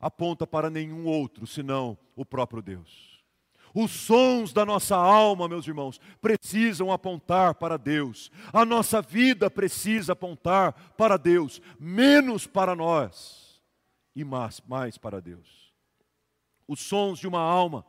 aponta 0.00 0.46
para 0.46 0.68
nenhum 0.68 1.06
outro 1.06 1.46
senão 1.46 1.96
o 2.14 2.24
próprio 2.24 2.60
Deus. 2.60 3.07
Os 3.74 3.90
sons 3.90 4.52
da 4.52 4.64
nossa 4.64 4.96
alma, 4.96 5.48
meus 5.48 5.66
irmãos, 5.66 6.00
precisam 6.20 6.90
apontar 6.92 7.54
para 7.54 7.76
Deus. 7.76 8.30
A 8.52 8.64
nossa 8.64 9.00
vida 9.02 9.50
precisa 9.50 10.12
apontar 10.12 10.72
para 10.96 11.16
Deus, 11.16 11.60
menos 11.78 12.46
para 12.46 12.74
nós 12.74 13.62
e 14.14 14.24
mais, 14.24 14.62
mais 14.66 14.98
para 14.98 15.20
Deus. 15.20 15.72
Os 16.66 16.80
sons 16.80 17.18
de 17.18 17.26
uma 17.26 17.40
alma 17.40 17.84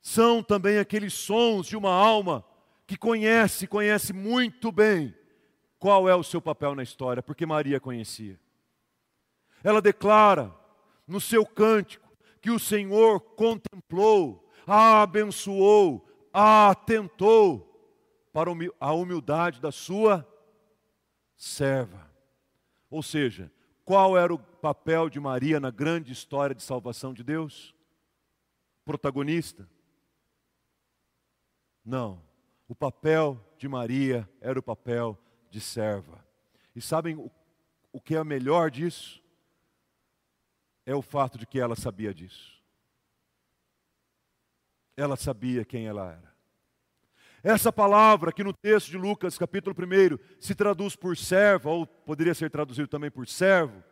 são 0.00 0.42
também 0.42 0.78
aqueles 0.78 1.14
sons 1.14 1.66
de 1.66 1.76
uma 1.76 1.92
alma 1.92 2.44
que 2.86 2.96
conhece, 2.96 3.66
conhece 3.66 4.12
muito 4.12 4.70
bem 4.70 5.14
qual 5.78 6.08
é 6.08 6.14
o 6.14 6.22
seu 6.22 6.40
papel 6.40 6.74
na 6.74 6.82
história, 6.82 7.22
porque 7.22 7.46
Maria 7.46 7.80
conhecia. 7.80 8.38
Ela 9.62 9.80
declara 9.80 10.54
no 11.06 11.20
seu 11.20 11.46
cântico 11.46 12.08
que 12.40 12.50
o 12.50 12.58
Senhor 12.58 13.20
contemplou, 13.20 14.43
abençoou, 14.66 16.06
atentou 16.32 17.70
para 18.32 18.50
a 18.80 18.92
humildade 18.92 19.60
da 19.60 19.70
sua 19.70 20.26
serva. 21.36 22.10
Ou 22.90 23.02
seja, 23.02 23.50
qual 23.84 24.16
era 24.16 24.32
o 24.32 24.38
papel 24.38 25.08
de 25.08 25.20
Maria 25.20 25.60
na 25.60 25.70
grande 25.70 26.12
história 26.12 26.54
de 26.54 26.62
salvação 26.62 27.12
de 27.12 27.22
Deus? 27.22 27.74
Protagonista? 28.84 29.68
Não. 31.84 32.22
O 32.66 32.74
papel 32.74 33.38
de 33.58 33.68
Maria 33.68 34.28
era 34.40 34.58
o 34.58 34.62
papel 34.62 35.18
de 35.50 35.60
serva. 35.60 36.24
E 36.74 36.80
sabem 36.80 37.16
o, 37.16 37.30
o 37.92 38.00
que 38.00 38.16
é 38.16 38.24
melhor 38.24 38.70
disso? 38.70 39.22
é 40.86 40.94
o 40.94 41.02
fato 41.02 41.38
de 41.38 41.46
que 41.46 41.58
ela 41.58 41.74
sabia 41.74 42.12
disso. 42.12 42.53
Ela 44.96 45.16
sabia 45.16 45.64
quem 45.64 45.86
ela 45.86 46.12
era. 46.12 46.34
Essa 47.42 47.70
palavra 47.70 48.32
que 48.32 48.42
no 48.42 48.54
texto 48.54 48.90
de 48.90 48.96
Lucas, 48.96 49.36
capítulo 49.36 49.76
1, 49.76 50.18
se 50.40 50.54
traduz 50.54 50.96
por 50.96 51.16
serva, 51.16 51.68
ou 51.68 51.86
poderia 51.86 52.34
ser 52.34 52.50
traduzido 52.50 52.88
também 52.88 53.10
por 53.10 53.28
servo, 53.28 53.82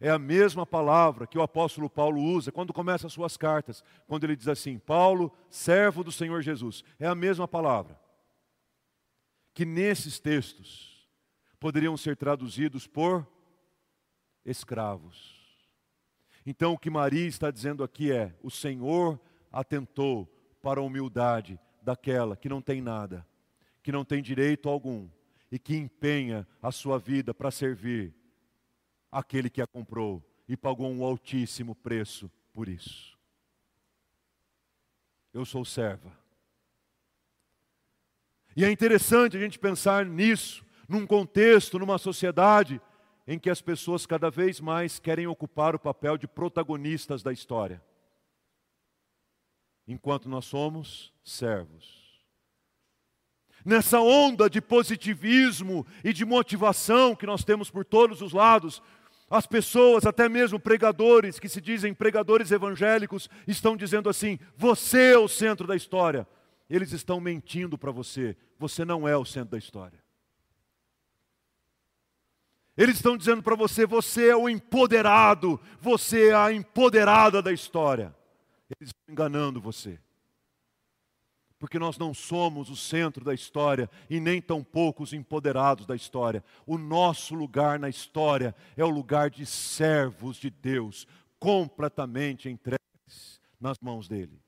é 0.00 0.10
a 0.10 0.18
mesma 0.18 0.64
palavra 0.66 1.26
que 1.26 1.38
o 1.38 1.42
apóstolo 1.42 1.88
Paulo 1.90 2.22
usa 2.22 2.52
quando 2.52 2.72
começa 2.72 3.06
as 3.06 3.12
suas 3.12 3.36
cartas, 3.36 3.82
quando 4.06 4.24
ele 4.24 4.36
diz 4.36 4.46
assim: 4.46 4.78
Paulo, 4.78 5.32
servo 5.50 6.04
do 6.04 6.12
Senhor 6.12 6.40
Jesus. 6.42 6.84
É 7.00 7.06
a 7.06 7.14
mesma 7.14 7.48
palavra 7.48 7.98
que 9.54 9.64
nesses 9.64 10.20
textos 10.20 11.08
poderiam 11.58 11.96
ser 11.96 12.16
traduzidos 12.16 12.86
por 12.86 13.26
escravos. 14.44 15.36
Então 16.46 16.74
o 16.74 16.78
que 16.78 16.90
Maria 16.90 17.26
está 17.26 17.50
dizendo 17.50 17.82
aqui 17.82 18.12
é: 18.12 18.32
o 18.40 18.50
Senhor 18.50 19.18
atentou 19.52 20.26
para 20.62 20.80
a 20.80 20.82
humildade 20.82 21.58
daquela 21.82 22.36
que 22.36 22.48
não 22.48 22.60
tem 22.60 22.80
nada, 22.80 23.26
que 23.82 23.92
não 23.92 24.04
tem 24.04 24.22
direito 24.22 24.68
algum 24.68 25.08
e 25.50 25.58
que 25.58 25.76
empenha 25.76 26.46
a 26.62 26.70
sua 26.70 26.98
vida 26.98 27.32
para 27.32 27.50
servir 27.50 28.14
aquele 29.10 29.48
que 29.48 29.62
a 29.62 29.66
comprou 29.66 30.22
e 30.48 30.56
pagou 30.56 30.90
um 30.90 31.02
altíssimo 31.02 31.74
preço 31.74 32.30
por 32.52 32.68
isso. 32.68 33.18
Eu 35.32 35.44
sou 35.44 35.64
serva. 35.64 36.12
E 38.56 38.64
é 38.64 38.70
interessante 38.70 39.36
a 39.36 39.40
gente 39.40 39.58
pensar 39.58 40.04
nisso, 40.04 40.64
num 40.88 41.06
contexto, 41.06 41.78
numa 41.78 41.98
sociedade 41.98 42.80
em 43.26 43.38
que 43.38 43.50
as 43.50 43.60
pessoas 43.60 44.06
cada 44.06 44.30
vez 44.30 44.58
mais 44.58 44.98
querem 44.98 45.26
ocupar 45.26 45.74
o 45.74 45.78
papel 45.78 46.16
de 46.16 46.26
protagonistas 46.26 47.22
da 47.22 47.32
história, 47.32 47.82
enquanto 49.88 50.28
nós 50.28 50.44
somos 50.44 51.10
servos. 51.24 51.96
Nessa 53.64 54.00
onda 54.00 54.48
de 54.48 54.60
positivismo 54.60 55.86
e 56.04 56.12
de 56.12 56.24
motivação 56.24 57.16
que 57.16 57.26
nós 57.26 57.42
temos 57.42 57.70
por 57.70 57.84
todos 57.84 58.22
os 58.22 58.32
lados, 58.32 58.82
as 59.28 59.46
pessoas, 59.46 60.06
até 60.06 60.28
mesmo 60.28 60.60
pregadores 60.60 61.38
que 61.38 61.48
se 61.48 61.60
dizem 61.60 61.92
pregadores 61.92 62.50
evangélicos, 62.50 63.28
estão 63.46 63.76
dizendo 63.76 64.08
assim: 64.08 64.38
você 64.56 65.12
é 65.12 65.18
o 65.18 65.28
centro 65.28 65.66
da 65.66 65.74
história. 65.74 66.26
Eles 66.70 66.92
estão 66.92 67.18
mentindo 67.18 67.76
para 67.78 67.90
você, 67.90 68.36
você 68.58 68.84
não 68.84 69.08
é 69.08 69.16
o 69.16 69.24
centro 69.24 69.50
da 69.50 69.58
história. 69.58 69.98
Eles 72.76 72.96
estão 72.96 73.16
dizendo 73.16 73.42
para 73.42 73.56
você: 73.56 73.84
você 73.84 74.28
é 74.28 74.36
o 74.36 74.48
empoderado, 74.48 75.60
você 75.80 76.28
é 76.28 76.34
a 76.34 76.52
empoderada 76.52 77.42
da 77.42 77.52
história. 77.52 78.14
Eles 78.68 78.88
estão 78.90 79.12
enganando 79.12 79.60
você. 79.60 79.98
Porque 81.58 81.78
nós 81.78 81.98
não 81.98 82.14
somos 82.14 82.70
o 82.70 82.76
centro 82.76 83.24
da 83.24 83.34
história 83.34 83.90
e 84.08 84.20
nem 84.20 84.40
tampouco 84.40 85.02
os 85.02 85.12
empoderados 85.12 85.86
da 85.86 85.96
história. 85.96 86.44
O 86.64 86.78
nosso 86.78 87.34
lugar 87.34 87.78
na 87.78 87.88
história 87.88 88.54
é 88.76 88.84
o 88.84 88.90
lugar 88.90 89.28
de 89.28 89.44
servos 89.44 90.36
de 90.36 90.50
Deus, 90.50 91.06
completamente 91.38 92.48
entregues 92.48 93.40
nas 93.60 93.76
mãos 93.80 94.06
dele. 94.06 94.40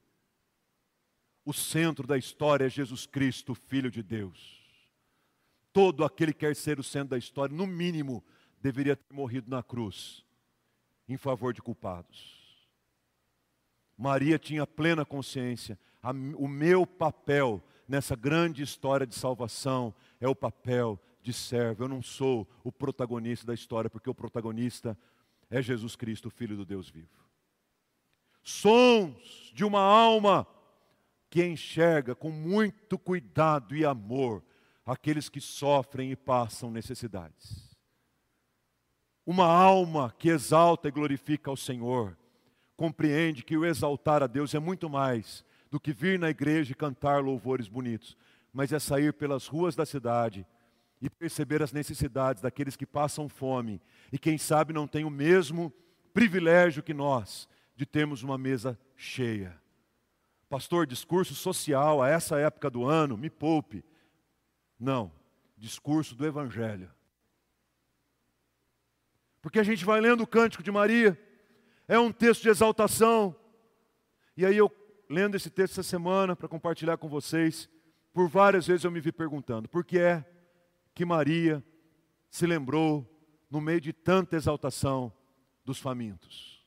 O 1.45 1.53
centro 1.53 2.07
da 2.07 2.17
história 2.17 2.67
é 2.67 2.71
Jesus 2.71 3.07
Cristo, 3.07 3.55
Filho 3.57 3.91
de 3.91 4.03
Deus. 4.03 4.61
Todo 5.73 6.05
aquele 6.05 6.33
que 6.33 6.41
quer 6.41 6.55
ser 6.55 6.79
o 6.79 6.85
centro 6.85 7.11
da 7.11 7.19
história, 7.19 7.55
no 7.55 7.67
mínimo, 7.67 8.25
deveria 8.61 8.95
ter 8.95 9.13
morrido 9.13 9.51
na 9.51 9.63
cruz, 9.63 10.25
em 11.09 11.17
favor 11.17 11.53
de 11.53 11.63
culpados. 11.63 12.40
Maria 14.01 14.39
tinha 14.39 14.67
plena 14.67 15.05
consciência, 15.05 15.79
a, 16.03 16.11
o 16.11 16.49
meu 16.49 16.87
papel 16.87 17.63
nessa 17.87 18.17
grande 18.17 18.63
história 18.63 19.07
de 19.07 19.15
salvação 19.15 19.95
é 20.19 20.27
o 20.27 20.35
papel 20.35 20.99
de 21.21 21.35
servo. 21.35 21.85
Eu 21.85 21.89
não 21.89 22.01
sou 22.01 22.49
o 22.65 22.73
protagonista 22.73 23.47
da 23.47 23.53
história, 23.53 23.91
porque 23.91 24.09
o 24.09 24.15
protagonista 24.15 24.97
é 25.51 25.61
Jesus 25.61 25.97
Cristo, 25.97 26.31
Filho 26.31 26.57
do 26.57 26.65
Deus 26.65 26.89
vivo. 26.89 27.29
Sons 28.43 29.53
de 29.53 29.67
uma 29.67 29.83
alma 29.83 30.47
que 31.29 31.45
enxerga 31.45 32.15
com 32.15 32.31
muito 32.31 32.99
cuidado 32.99 33.77
e 33.77 33.85
amor 33.85 34.43
aqueles 34.87 35.29
que 35.29 35.43
sofrem 35.43 36.11
e 36.11 36.17
passam 36.17 36.71
necessidades. 36.71 37.77
Uma 39.27 39.45
alma 39.45 40.15
que 40.19 40.31
exalta 40.31 40.89
e 40.89 40.91
glorifica 40.91 41.51
ao 41.51 41.57
Senhor, 41.57 42.17
compreende 42.81 43.45
que 43.45 43.59
o 43.59 43.67
exaltar 43.67 44.23
a 44.23 44.27
Deus 44.27 44.55
é 44.55 44.59
muito 44.59 44.89
mais 44.89 45.45
do 45.71 45.79
que 45.79 45.93
vir 45.93 46.19
na 46.19 46.31
igreja 46.31 46.73
e 46.73 46.75
cantar 46.75 47.23
louvores 47.23 47.69
bonitos, 47.69 48.17
mas 48.55 48.73
é 48.73 48.79
sair 48.79 49.13
pelas 49.13 49.47
ruas 49.47 49.77
da 49.77 49.85
cidade 49.85 50.47
e 50.99 51.11
perceber 51.11 51.63
as 51.63 51.75
necessidades 51.75 52.41
daqueles 52.41 52.77
que 52.77 52.87
passam 52.87 53.29
fome 53.29 53.83
e 54.11 54.19
quem 54.19 54.39
sabe 54.39 54.73
não 54.73 54.87
tem 54.87 55.05
o 55.05 55.11
mesmo 55.11 55.71
privilégio 56.15 56.83
que 56.83 56.95
nós 56.95 57.47
de 57.77 57.85
termos 57.85 58.23
uma 58.23 58.39
mesa 58.39 58.81
cheia. 58.97 59.61
Pastor, 60.49 60.87
discurso 60.87 61.35
social 61.35 62.03
a 62.03 62.09
essa 62.09 62.39
época 62.39 62.71
do 62.71 62.87
ano, 62.87 63.15
me 63.15 63.29
poupe. 63.29 63.85
Não, 64.79 65.13
discurso 65.55 66.15
do 66.15 66.27
Evangelho. 66.27 66.91
Porque 69.43 69.59
a 69.59 69.65
gente 69.65 69.85
vai 69.85 70.01
lendo 70.01 70.23
o 70.23 70.27
Cântico 70.27 70.63
de 70.63 70.71
Maria, 70.71 71.19
é 71.91 71.99
um 71.99 72.13
texto 72.13 72.43
de 72.43 72.49
exaltação. 72.49 73.35
E 74.37 74.47
aí 74.47 74.57
eu, 74.57 74.71
lendo 75.09 75.35
esse 75.35 75.51
texto 75.51 75.73
essa 75.73 75.83
semana 75.83 76.37
para 76.37 76.47
compartilhar 76.47 76.97
com 76.97 77.09
vocês, 77.09 77.69
por 78.13 78.29
várias 78.29 78.69
vezes 78.69 78.85
eu 78.85 78.93
me 78.93 79.01
vi 79.01 79.11
perguntando, 79.11 79.69
por 79.69 79.85
que 79.85 79.99
é 79.99 80.25
que 80.95 81.05
Maria 81.05 81.65
se 82.31 82.47
lembrou, 82.47 83.05
no 83.51 83.61
meio 83.61 83.81
de 83.81 83.93
tanta 83.93 84.37
exaltação, 84.37 85.13
dos 85.65 85.81
famintos? 85.81 86.65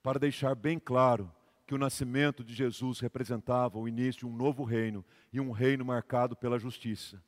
Para 0.00 0.20
deixar 0.20 0.54
bem 0.54 0.78
claro 0.78 1.28
que 1.66 1.74
o 1.74 1.78
nascimento 1.78 2.44
de 2.44 2.54
Jesus 2.54 3.00
representava 3.00 3.80
o 3.80 3.88
início 3.88 4.20
de 4.20 4.26
um 4.26 4.36
novo 4.36 4.62
reino 4.62 5.04
e 5.32 5.40
um 5.40 5.50
reino 5.50 5.84
marcado 5.84 6.36
pela 6.36 6.56
justiça. 6.56 7.20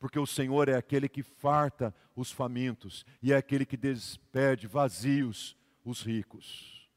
Porque 0.00 0.18
o 0.18 0.26
Senhor 0.26 0.68
é 0.70 0.74
aquele 0.74 1.08
que 1.08 1.22
farta 1.22 1.94
os 2.16 2.32
famintos 2.32 3.04
e 3.22 3.34
é 3.34 3.36
aquele 3.36 3.66
que 3.66 3.76
despede 3.76 4.66
vazios 4.66 5.54
os 5.84 6.02
ricos. 6.02 6.90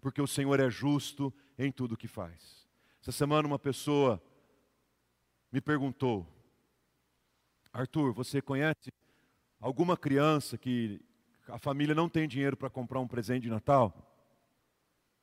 Porque 0.00 0.22
o 0.22 0.28
Senhor 0.28 0.60
é 0.60 0.70
justo 0.70 1.34
em 1.58 1.72
tudo 1.72 1.92
o 1.92 1.96
que 1.96 2.06
faz. 2.06 2.66
Essa 3.02 3.10
semana 3.10 3.48
uma 3.48 3.58
pessoa 3.58 4.22
me 5.50 5.60
perguntou: 5.60 6.24
Arthur, 7.72 8.12
você 8.12 8.40
conhece 8.40 8.92
alguma 9.58 9.96
criança 9.96 10.56
que 10.56 11.00
a 11.48 11.58
família 11.58 11.96
não 11.96 12.08
tem 12.08 12.28
dinheiro 12.28 12.56
para 12.56 12.70
comprar 12.70 13.00
um 13.00 13.08
presente 13.08 13.42
de 13.42 13.50
Natal? 13.50 13.92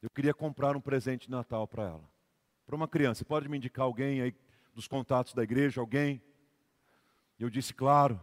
Eu 0.02 0.10
queria 0.10 0.34
comprar 0.34 0.76
um 0.76 0.82
presente 0.82 1.28
de 1.28 1.32
Natal 1.32 1.65
para 1.67 1.84
ela. 1.84 2.10
Para 2.65 2.76
uma 2.76 2.88
criança. 2.88 3.24
Pode 3.24 3.48
me 3.48 3.58
indicar 3.58 3.86
alguém 3.86 4.22
aí 4.22 4.36
dos 4.76 4.88
contatos 4.89 5.34
da 5.34 5.41
igreja? 5.41 5.80
Alguém? 5.80 6.22
Eu 7.39 7.50
disse, 7.50 7.73
claro. 7.73 8.19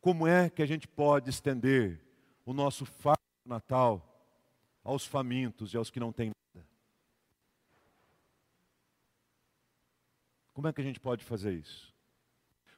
Como 0.00 0.26
é 0.26 0.48
que 0.50 0.62
a 0.62 0.66
gente 0.66 0.86
pode 0.86 1.30
estender 1.30 2.00
o 2.44 2.52
nosso 2.52 2.84
fardo 2.84 3.20
Natal 3.44 4.02
aos 4.84 5.04
famintos 5.04 5.72
e 5.72 5.76
aos 5.76 5.90
que 5.90 6.00
não 6.00 6.12
têm 6.12 6.30
nada? 6.54 6.66
Como 10.52 10.68
é 10.68 10.72
que 10.72 10.80
a 10.80 10.84
gente 10.84 11.00
pode 11.00 11.24
fazer 11.24 11.54
isso? 11.54 11.94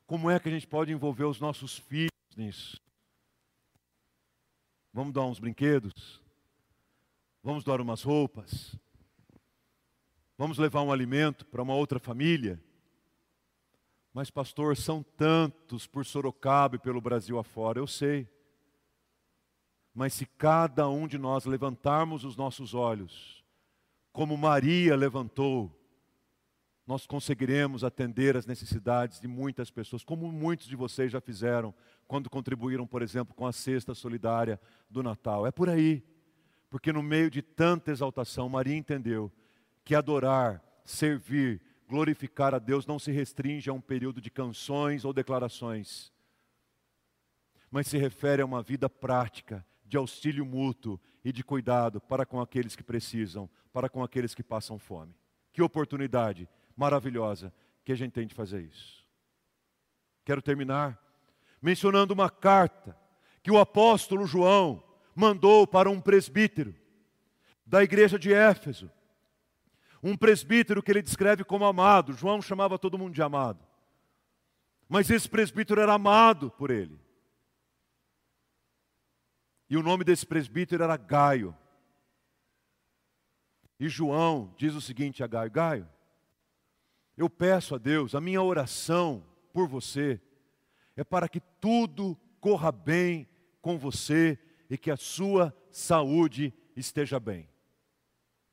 Como 0.07 0.31
é 0.31 0.41
que 0.41 0.49
a 0.49 0.53
gente 0.53 0.67
pode 0.67 0.91
envolver 0.91 1.25
os 1.25 1.39
nossos 1.39 1.79
filhos 1.79 2.11
nisso? 2.37 2.81
Vamos 4.93 5.13
dar 5.13 5.25
uns 5.27 5.39
brinquedos? 5.39 6.23
Vamos 7.43 7.63
doar 7.63 7.81
umas 7.81 8.03
roupas. 8.03 8.75
Vamos 10.37 10.57
levar 10.57 10.83
um 10.83 10.93
alimento 10.93 11.45
para 11.47 11.63
uma 11.63 11.75
outra 11.75 11.99
família. 11.99 12.63
Mas, 14.19 14.33
pastor, 14.33 14.77
são 14.77 15.01
tantos 15.01 15.87
por 15.87 16.05
Sorocaba 16.05 16.75
e 16.75 16.79
pelo 16.81 17.01
Brasil 17.01 17.39
afora, 17.39 17.79
eu 17.79 17.87
sei. 17.87 18.29
Mas 19.95 20.13
se 20.13 20.27
cada 20.27 20.89
um 20.89 21.07
de 21.07 21.17
nós 21.17 21.45
levantarmos 21.45 22.25
os 22.25 22.37
nossos 22.37 22.75
olhos, 22.75 23.45
como 24.13 24.37
Maria 24.37 24.97
levantou, 24.97 25.73
nós 26.85 27.07
conseguiremos 27.07 27.85
atender 27.85 28.37
as 28.37 28.45
necessidades 28.45 29.21
de 29.21 29.29
muitas 29.29 29.71
pessoas, 29.71 30.03
como 30.03 30.33
muitos 30.33 30.67
de 30.67 30.75
vocês 30.75 31.13
já 31.13 31.21
fizeram 31.21 31.73
quando 32.09 32.29
contribuíram, 32.29 32.89
por 32.89 33.03
exemplo, 33.03 33.37
com 33.37 33.47
a 33.47 33.53
cesta 33.53 33.95
solidária 33.95 34.61
do 34.91 35.01
Natal. 35.01 35.47
É 35.47 35.53
por 35.53 35.71
aí. 35.71 36.03
Porque 36.69 36.93
no 36.93 37.05
meio 37.05 37.31
de 37.31 37.41
tanta 37.41 37.93
exaltação, 37.93 38.49
Maria 38.49 38.77
entendeu 38.77 39.31
que 39.85 39.95
adorar, 39.95 40.61
servir, 40.85 41.63
glorificar 41.89 42.55
a 42.55 42.59
Deus 42.59 42.87
não 42.87 42.99
se 42.99 43.11
restringe 43.11 43.71
a 43.71 43.73
um 43.73 43.81
período 43.81 44.21
de 44.21 44.31
canções 44.31 45.05
ou 45.05 45.13
declarações, 45.13 46.13
mas 47.71 47.87
se 47.87 47.97
refere 47.97 48.43
a 48.43 48.47
uma 48.47 48.63
vida 48.63 48.89
prática 48.89 49.65
de 49.85 49.97
auxílio 49.97 50.45
mútuo 50.45 51.01
e 51.25 51.33
de 51.33 51.43
cuidado 51.43 52.01
para 52.01 52.27
com 52.27 52.41
aqueles 52.41 52.77
que 52.77 52.83
precisam, 52.83 53.49
para 53.73 53.89
com 53.89 54.03
aqueles 54.03 54.35
que 54.35 54.43
passam 54.43 54.79
fome. 54.79 55.15
Que 55.53 55.63
oportunidade 55.63 56.49
maravilhosa 56.77 57.53
que 57.85 57.93
a 57.93 57.97
gente 57.97 58.13
tem 58.13 58.27
de 58.27 58.35
fazer 58.35 58.61
isso. 58.61 59.05
Quero 60.25 60.43
terminar 60.43 61.03
mencionando 61.61 62.13
uma 62.13 62.29
carta 62.29 62.97
que 63.43 63.51
o 63.51 63.59
apóstolo 63.59 64.27
João 64.27 64.83
mandou 65.15 65.67
para 65.67 65.91
um 65.91 66.01
presbítero 66.01 66.75
da 67.67 67.83
igreja 67.83 68.19
de 68.19 68.33
Éfeso. 68.33 68.91
Um 70.03 70.17
presbítero 70.17 70.83
que 70.83 70.91
ele 70.91 71.03
descreve 71.03 71.45
como 71.45 71.65
amado. 71.65 72.13
João 72.13 72.41
chamava 72.41 72.79
todo 72.79 72.99
mundo 72.99 73.15
de 73.15 73.23
amado. 73.23 73.65
Mas 74.89 75.11
esse 75.11 75.29
presbítero 75.29 75.81
era 75.81 75.95
amado 75.95 76.51
por 76.51 76.71
ele. 76.71 76.99
E 79.69 79.77
o 79.77 79.83
nome 79.83 80.05
desse 80.05 80.25
presbítero 80.25 80.83
era 80.83 80.97
Gaio. 80.97 81.55
E 83.79 83.89
João 83.89 84.55
diz 84.57 84.75
o 84.75 84.81
seguinte 84.81 85.23
a 85.23 85.27
Gaio: 85.27 85.51
Gaio, 85.51 85.89
eu 87.17 87.29
peço 87.29 87.75
a 87.75 87.79
Deus, 87.79 88.15
a 88.15 88.21
minha 88.21 88.43
oração 88.43 89.25
por 89.53 89.69
você 89.69 90.21
é 90.97 91.05
para 91.05 91.29
que 91.29 91.41
tudo 91.61 92.19
corra 92.41 92.73
bem 92.73 93.29
com 93.61 93.79
você 93.79 94.39
e 94.69 94.77
que 94.77 94.91
a 94.91 94.97
sua 94.97 95.55
saúde 95.71 96.53
esteja 96.75 97.21
bem. 97.21 97.49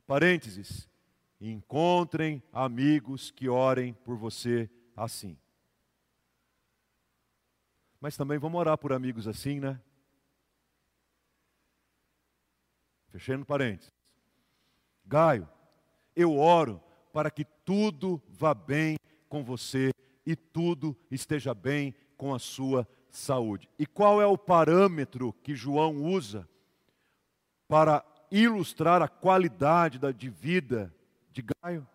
Parênteses. 0.06 0.88
Encontrem 1.40 2.42
amigos 2.52 3.32
que 3.32 3.50
orem 3.50 3.94
por 3.94 4.18
você 4.18 4.70
assim. 4.96 5.38
Mas 8.00 8.16
também 8.16 8.38
vamos 8.38 8.60
orar 8.60 8.78
por 8.78 8.94
amigos 8.94 9.28
assim, 9.28 9.60
né? 9.60 9.82
Fechando 13.10 13.46
parênteses. 13.46 13.92
Gaio, 15.06 15.48
eu 16.16 16.38
oro 16.38 16.82
para 17.12 17.30
que 17.30 17.46
tudo 17.64 18.22
vá 18.30 18.54
bem 18.54 18.98
com 19.28 19.44
você 19.44 19.92
e 20.26 20.36
tudo 20.36 20.98
esteja 21.12 21.54
bem 21.54 21.94
com 22.18 22.34
a 22.34 22.40
sua 22.40 22.88
saúde. 23.10 23.70
E 23.78 23.86
qual 23.86 24.22
é 24.22 24.26
o 24.26 24.38
parâmetro 24.38 25.34
que 25.44 25.56
João 25.56 26.04
usa 26.04 26.48
para 27.68 28.06
ilustrar 28.32 29.02
a 29.02 29.08
qualidade 29.08 30.00
da, 30.00 30.12
de 30.12 30.30
vida 30.30 30.95
de 31.36 31.44
Gaio? 31.62 31.88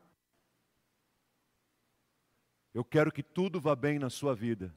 Eu 2.72 2.84
quero 2.84 3.10
que 3.10 3.22
tudo 3.22 3.60
vá 3.60 3.74
bem 3.74 3.98
na 3.98 4.08
sua 4.08 4.34
vida. 4.34 4.74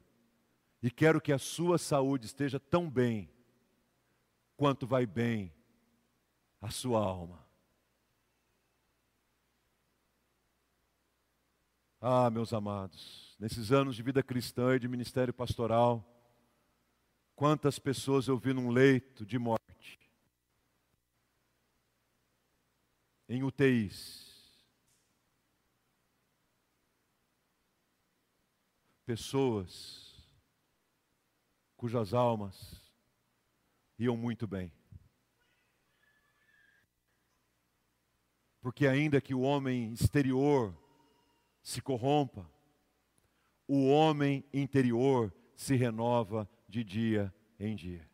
E 0.82 0.90
quero 0.90 1.20
que 1.20 1.32
a 1.32 1.38
sua 1.38 1.78
saúde 1.78 2.26
esteja 2.26 2.58
tão 2.58 2.90
bem 2.90 3.30
quanto 4.56 4.86
vai 4.86 5.06
bem 5.06 5.52
a 6.60 6.70
sua 6.70 6.98
alma. 6.98 7.44
Ah, 12.00 12.28
meus 12.30 12.52
amados, 12.52 13.34
nesses 13.38 13.72
anos 13.72 13.96
de 13.96 14.02
vida 14.02 14.22
cristã 14.22 14.74
e 14.74 14.78
de 14.78 14.88
ministério 14.88 15.32
pastoral, 15.32 16.14
Quantas 17.34 17.80
pessoas 17.80 18.28
eu 18.28 18.38
vi 18.38 18.52
num 18.52 18.70
leito 18.70 19.26
de 19.26 19.38
morte, 19.38 19.98
em 23.28 23.42
UTIs, 23.42 24.23
pessoas 29.04 30.04
cujas 31.76 32.14
almas 32.14 32.82
iam 33.98 34.16
muito 34.16 34.46
bem. 34.46 34.72
Porque 38.60 38.86
ainda 38.86 39.20
que 39.20 39.34
o 39.34 39.42
homem 39.42 39.92
exterior 39.92 40.74
se 41.62 41.82
corrompa, 41.82 42.50
o 43.68 43.88
homem 43.88 44.42
interior 44.52 45.34
se 45.54 45.76
renova 45.76 46.48
de 46.68 46.82
dia 46.82 47.34
em 47.58 47.76
dia. 47.76 48.08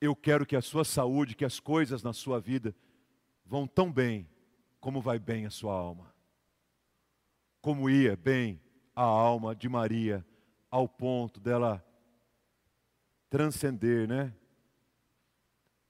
Eu 0.00 0.16
quero 0.16 0.46
que 0.46 0.56
a 0.56 0.62
sua 0.62 0.84
saúde, 0.84 1.36
que 1.36 1.44
as 1.44 1.60
coisas 1.60 2.02
na 2.02 2.12
sua 2.12 2.40
vida 2.40 2.74
vão 3.44 3.66
tão 3.66 3.92
bem 3.92 4.28
como 4.80 5.00
vai 5.00 5.18
bem 5.18 5.46
a 5.46 5.50
sua 5.50 5.74
alma. 5.74 6.14
Como 7.60 7.88
ia 7.88 8.16
bem 8.16 8.63
a 8.94 9.02
alma 9.02 9.54
de 9.54 9.68
Maria 9.68 10.24
ao 10.70 10.88
ponto 10.88 11.40
dela 11.40 11.84
transcender, 13.28 14.08
né? 14.08 14.34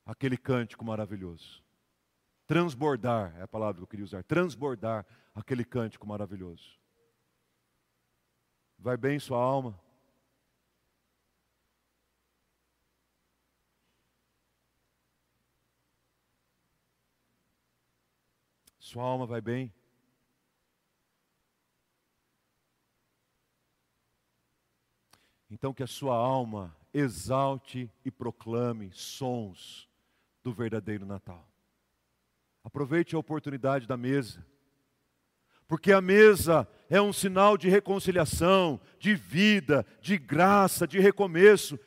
Aquele 0.06 0.36
cântico 0.36 0.84
maravilhoso. 0.84 1.62
Transbordar 2.46 3.34
é 3.38 3.42
a 3.42 3.48
palavra 3.48 3.76
que 3.76 3.82
eu 3.82 3.86
queria 3.86 4.04
usar. 4.04 4.22
Transbordar 4.22 5.06
aquele 5.34 5.64
cântico 5.64 6.06
maravilhoso. 6.06 6.78
Vai 8.78 8.96
bem 8.96 9.18
sua 9.18 9.38
alma? 9.38 9.78
Sua 18.78 19.02
alma 19.02 19.26
vai 19.26 19.40
bem? 19.40 19.72
Então 25.54 25.72
que 25.72 25.84
a 25.84 25.86
sua 25.86 26.16
alma 26.16 26.76
exalte 26.92 27.88
e 28.04 28.10
proclame 28.10 28.90
sons 28.92 29.88
do 30.42 30.52
verdadeiro 30.52 31.06
Natal. 31.06 31.48
Aproveite 32.64 33.14
a 33.14 33.20
oportunidade 33.20 33.86
da 33.86 33.96
mesa, 33.96 34.44
porque 35.68 35.92
a 35.92 36.00
mesa 36.00 36.68
é 36.90 37.00
um 37.00 37.12
sinal 37.12 37.56
de 37.56 37.68
reconciliação, 37.68 38.80
de 38.98 39.14
vida, 39.14 39.86
de 40.00 40.18
graça, 40.18 40.88
de 40.88 40.98
recomeço. 40.98 41.78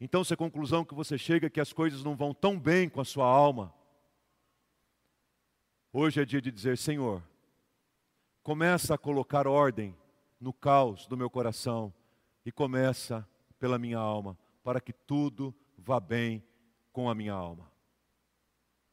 Então, 0.00 0.24
se 0.24 0.34
a 0.34 0.36
conclusão 0.36 0.84
que 0.84 0.92
você 0.92 1.16
chega 1.16 1.46
é 1.46 1.50
que 1.50 1.60
as 1.60 1.72
coisas 1.72 2.02
não 2.02 2.16
vão 2.16 2.34
tão 2.34 2.58
bem 2.58 2.88
com 2.88 3.00
a 3.00 3.04
sua 3.04 3.26
alma, 3.26 3.72
hoje 5.92 6.20
é 6.20 6.24
dia 6.24 6.42
de 6.42 6.50
dizer: 6.50 6.76
Senhor, 6.76 7.22
começa 8.42 8.96
a 8.96 8.98
colocar 8.98 9.46
ordem 9.46 9.96
no 10.40 10.52
caos 10.52 11.06
do 11.06 11.16
meu 11.16 11.30
coração 11.30 11.94
e 12.44 12.52
começa 12.52 13.26
pela 13.58 13.78
minha 13.78 13.98
alma, 13.98 14.36
para 14.62 14.80
que 14.80 14.92
tudo 14.92 15.54
vá 15.78 15.98
bem 15.98 16.42
com 16.92 17.08
a 17.08 17.14
minha 17.14 17.32
alma. 17.32 17.71